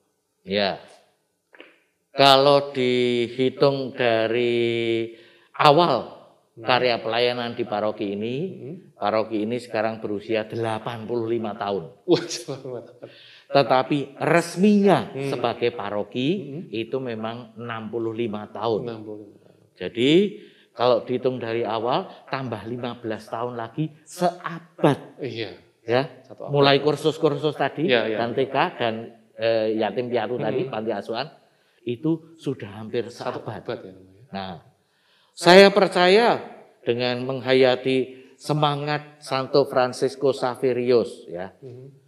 Ya. 0.43 0.78
Kalau 2.12 2.76
dihitung 2.76 3.97
dari 3.97 5.09
awal 5.57 6.20
karya 6.61 7.01
pelayanan 7.01 7.57
di 7.57 7.64
paroki 7.64 8.12
ini, 8.12 8.36
Hmm. 8.53 8.74
paroki 8.93 9.49
ini 9.49 9.57
sekarang 9.57 10.05
berusia 10.05 10.45
85 10.45 11.57
tahun. 11.57 11.84
Tetapi 13.49 13.99
resminya 14.20 15.09
Hmm. 15.09 15.32
sebagai 15.32 15.72
paroki 15.72 16.28
Hmm. 16.36 16.62
itu 16.68 16.97
memang 17.01 17.57
65 17.57 18.45
tahun. 18.53 18.80
65 18.84 19.36
tahun. 19.40 19.59
Jadi 19.80 20.11
kalau 20.76 21.05
dihitung 21.09 21.40
dari 21.40 21.64
awal 21.64 22.09
tambah 22.28 22.61
15 22.68 23.24
tahun 23.28 23.57
lagi 23.57 23.88
seabad 24.05 25.16
Iya, 25.16 25.57
ya. 25.84 26.03
Mulai 26.53 26.80
kursus-kursus 26.84 27.57
tadi 27.57 27.88
Ya, 27.88 28.05
ya. 28.05 28.20
dan 28.20 28.36
TK 28.36 28.57
dan 28.76 28.95
eh, 29.39 29.76
yatim 29.78 30.09
piatu 30.12 30.37
tadi 30.37 30.66
Hmm. 30.66 30.72
panti 30.72 30.91
asuhan 30.93 31.28
itu 31.83 32.37
sudah 32.39 32.83
hampir 32.83 33.11
satu 33.11 33.43
seabad. 33.43 33.62
abad 33.62 33.78
ya 33.83 33.93
ya. 33.93 34.22
Nah, 34.33 34.55
saya 35.35 35.68
percaya 35.74 36.28
dengan 36.87 37.22
menghayati 37.26 38.22
semangat 38.39 39.22
Santo 39.22 39.66
Francisco 39.66 40.35
Saverius 40.35 41.26
ya. 41.30 41.55
Mhm. 41.62 42.03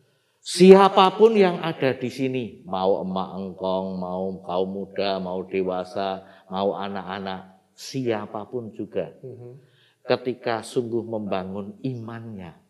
Siapa 0.44 1.16
pun 1.16 1.32
yang 1.40 1.56
ada 1.64 1.96
di 1.96 2.12
sini, 2.12 2.60
mau 2.68 3.00
emak 3.00 3.30
engkong, 3.32 3.96
mau 3.96 4.28
kaum 4.44 4.68
muda, 4.68 5.16
mau 5.16 5.40
dewasa, 5.40 6.20
mau 6.52 6.76
anak-anak, 6.76 7.72
siapa 7.72 8.44
pun 8.52 8.68
juga, 8.76 9.08
Mhm. 9.24 9.56
ketika 10.04 10.60
sungguh 10.60 11.00
membangun 11.00 11.80
imannya, 11.80 12.60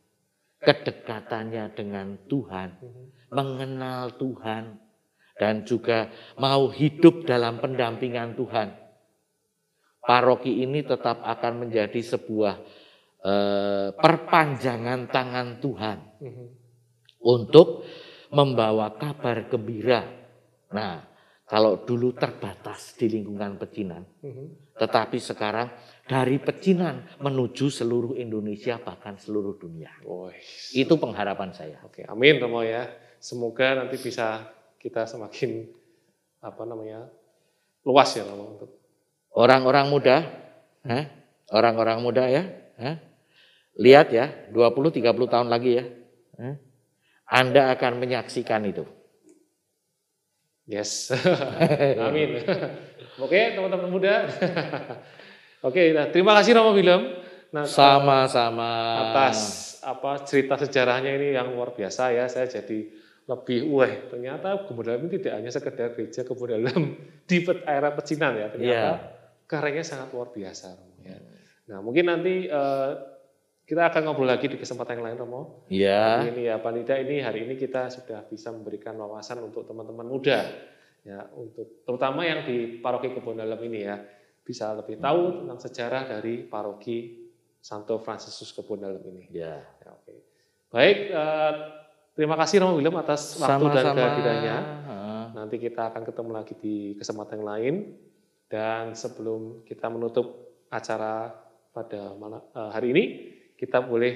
kedekatannya 0.63 1.75
dengan 1.75 2.15
Tuhan, 2.31 2.79
Mhm. 2.79 3.05
Mengenal 3.35 4.15
Tuhan, 4.17 4.79
dan 5.35 5.67
juga 5.67 6.09
mau 6.39 6.71
hidup 6.71 7.27
dalam 7.27 7.59
pendampingan 7.59 8.39
Tuhan. 8.39 8.69
Paroki 10.05 10.63
ini 10.63 10.85
tetap 10.85 11.25
akan 11.25 11.67
menjadi 11.67 11.97
sebuah 11.97 12.55
eh, 13.25 13.89
perpanjangan 13.97 15.09
tangan 15.09 15.49
Tuhan 15.59 15.99
untuk 17.25 17.89
membawa 18.31 18.95
kabar 19.01 19.49
gembira. 19.49 20.05
Nah, 20.77 21.01
kalau 21.49 21.85
dulu 21.85 22.13
terbatas 22.13 22.97
di 23.01 23.09
lingkungan 23.09 23.57
pecinan, 23.57 24.05
tetapi 24.77 25.17
sekarang 25.21 25.73
dari 26.05 26.37
pecinan 26.37 27.21
menuju 27.21 27.73
seluruh 27.73 28.13
Indonesia 28.21 28.77
bahkan 28.77 29.17
seluruh 29.17 29.57
dunia. 29.57 29.89
Woi. 30.05 30.37
Itu 30.77 31.01
pengharapan 31.01 31.53
saya. 31.57 31.81
Oke, 31.85 32.05
amin 32.05 32.45
Romo 32.45 32.61
ya. 32.61 33.04
Semoga 33.25 33.73
nanti 33.73 33.97
bisa 33.97 34.45
kita 34.77 35.09
semakin 35.09 35.65
apa 36.45 36.61
namanya 36.69 37.09
luas 37.81 38.13
ya 38.13 38.21
Romo 38.21 38.61
untuk 38.61 38.71
Orang-orang 39.35 39.91
muda, 39.91 40.17
orang-orang 41.51 41.99
muda 41.99 42.29
ya, 42.31 42.47
hah? 42.79 43.03
lihat 43.75 44.15
ya, 44.15 44.31
20-30 44.55 45.03
tahun 45.03 45.49
lagi 45.51 45.83
ya, 45.83 45.85
hah? 46.39 46.55
Anda 47.27 47.75
akan 47.75 47.99
menyaksikan 47.99 48.63
itu. 48.69 48.87
yes. 50.71 51.11
amin. 52.07 52.47
Oke, 53.19 53.59
teman-teman 53.59 53.91
muda. 53.91 54.31
Oke, 55.67 55.91
nah, 55.97 56.13
terima 56.15 56.39
kasih 56.39 56.55
Romo 56.55 56.77
Willem. 56.79 57.25
Nah, 57.51 57.67
Sama-sama. 57.67 58.71
atas 59.11 59.39
apa 59.83 60.23
cerita 60.23 60.55
sejarahnya 60.55 61.11
ini 61.11 61.35
yang 61.35 61.51
luar 61.59 61.75
biasa 61.75 62.15
ya. 62.15 62.31
Saya 62.31 62.47
jadi 62.47 63.03
lebih, 63.25 63.73
wah 63.73 63.89
ternyata 64.09 64.69
kebun 64.69 64.85
dalam 64.85 65.01
ini 65.05 65.17
tidak 65.17 65.33
hanya 65.41 65.49
sekedar 65.49 65.97
gereja 65.97 66.23
kebun 66.23 66.49
dalam 66.51 66.81
di 67.29 67.37
era 67.65 67.89
pecinan 67.91 68.37
ya. 68.37 68.47
Ternyata 68.53 68.77
Iya. 68.77 68.93
karyanya 69.45 69.85
sangat 69.85 70.09
luar 70.13 70.29
biasa. 70.29 70.77
Romo, 70.77 71.01
ya. 71.01 71.17
Nah 71.73 71.79
mungkin 71.81 72.05
nanti 72.05 72.45
eh, 72.45 72.91
kita 73.65 73.89
akan 73.89 74.01
ngobrol 74.05 74.29
lagi 74.29 74.45
di 74.45 74.61
kesempatan 74.61 75.01
yang 75.01 75.05
lain 75.09 75.19
Romo. 75.19 75.65
Ya, 75.73 76.21
Ini 76.21 76.53
ya 76.53 76.57
Panida 76.61 77.01
ini 77.01 77.25
hari 77.25 77.49
ini 77.49 77.57
kita 77.57 77.89
sudah 77.89 78.21
bisa 78.23 78.53
memberikan 78.53 78.93
wawasan 78.95 79.41
untuk 79.41 79.65
teman-teman 79.65 80.05
muda 80.05 80.45
ya 81.01 81.25
untuk 81.33 81.85
terutama 81.85 82.25
yang 82.25 82.45
di 82.45 82.81
paroki 82.81 83.13
Kebon 83.13 83.37
Dalam 83.37 83.61
ini 83.61 83.85
ya 83.85 83.97
bisa 84.41 84.73
lebih 84.73 85.01
tahu 85.01 85.41
tentang 85.41 85.57
sejarah 85.57 86.03
dari 86.05 86.45
paroki 86.45 87.25
Santo 87.57 87.97
Fransiskus 87.97 88.53
Kebon 88.53 88.85
Dalam 88.85 89.01
ini. 89.09 89.33
ya. 89.33 89.65
Ya, 89.81 89.89
oke. 89.91 90.13
Baik, 90.69 90.99
eh, 91.09 91.53
terima 92.15 92.35
kasih 92.35 92.63
Romo 92.63 92.79
Willem 92.79 92.95
atas 92.97 93.37
waktu 93.37 93.67
dan 93.71 93.83
Sama-sama. 93.85 93.99
kehadirannya. 93.99 94.57
Heeh. 94.89 95.25
Nanti 95.35 95.57
kita 95.59 95.91
akan 95.91 96.03
ketemu 96.03 96.31
lagi 96.31 96.55
di 96.57 96.77
kesempatan 96.95 97.43
yang 97.43 97.49
lain. 97.49 97.75
Dan 98.45 98.95
sebelum 98.95 99.67
kita 99.67 99.91
menutup 99.91 100.27
acara 100.71 101.35
pada 101.75 102.15
malam, 102.15 102.39
eh, 102.55 102.71
hari 102.71 102.89
ini, 102.95 103.05
kita 103.59 103.83
boleh 103.83 104.15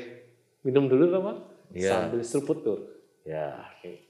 minum 0.63 0.87
dulu, 0.87 1.11
Romo, 1.11 1.33
Iya. 1.75 2.07
sambil 2.07 2.23
seruput 2.23 2.59
tuh. 2.63 2.79
Ya. 3.27 3.67
Oke. 3.77 4.07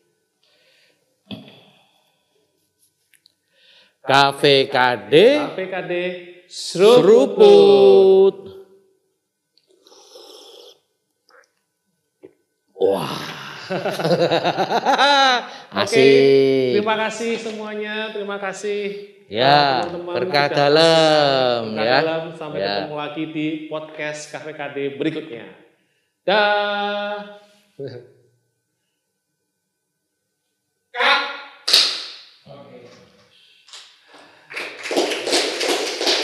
KVKD 4.05 5.12
KPKD 5.36 5.93
seruput. 6.49 6.97
seruput. 6.97 8.36
Wah. 12.78 13.38
Asik. 15.85 16.81
Terima 16.81 16.97
kasih 16.97 17.33
semuanya, 17.39 18.11
terima 18.12 18.39
kasih. 18.41 19.14
Ya, 19.29 19.85
berkah 19.85 20.49
dalam, 20.49 21.77
berkah 21.77 21.85
ya. 21.85 21.99
dalam. 22.01 22.23
Sampai 22.33 22.64
Ya. 22.64 22.81
ketemu 22.81 22.97
lagi 22.97 23.25
di 23.29 23.47
podcast 23.69 24.33
KPKD 24.33 24.97
berikutnya. 24.97 25.53
Dah. 26.25 27.37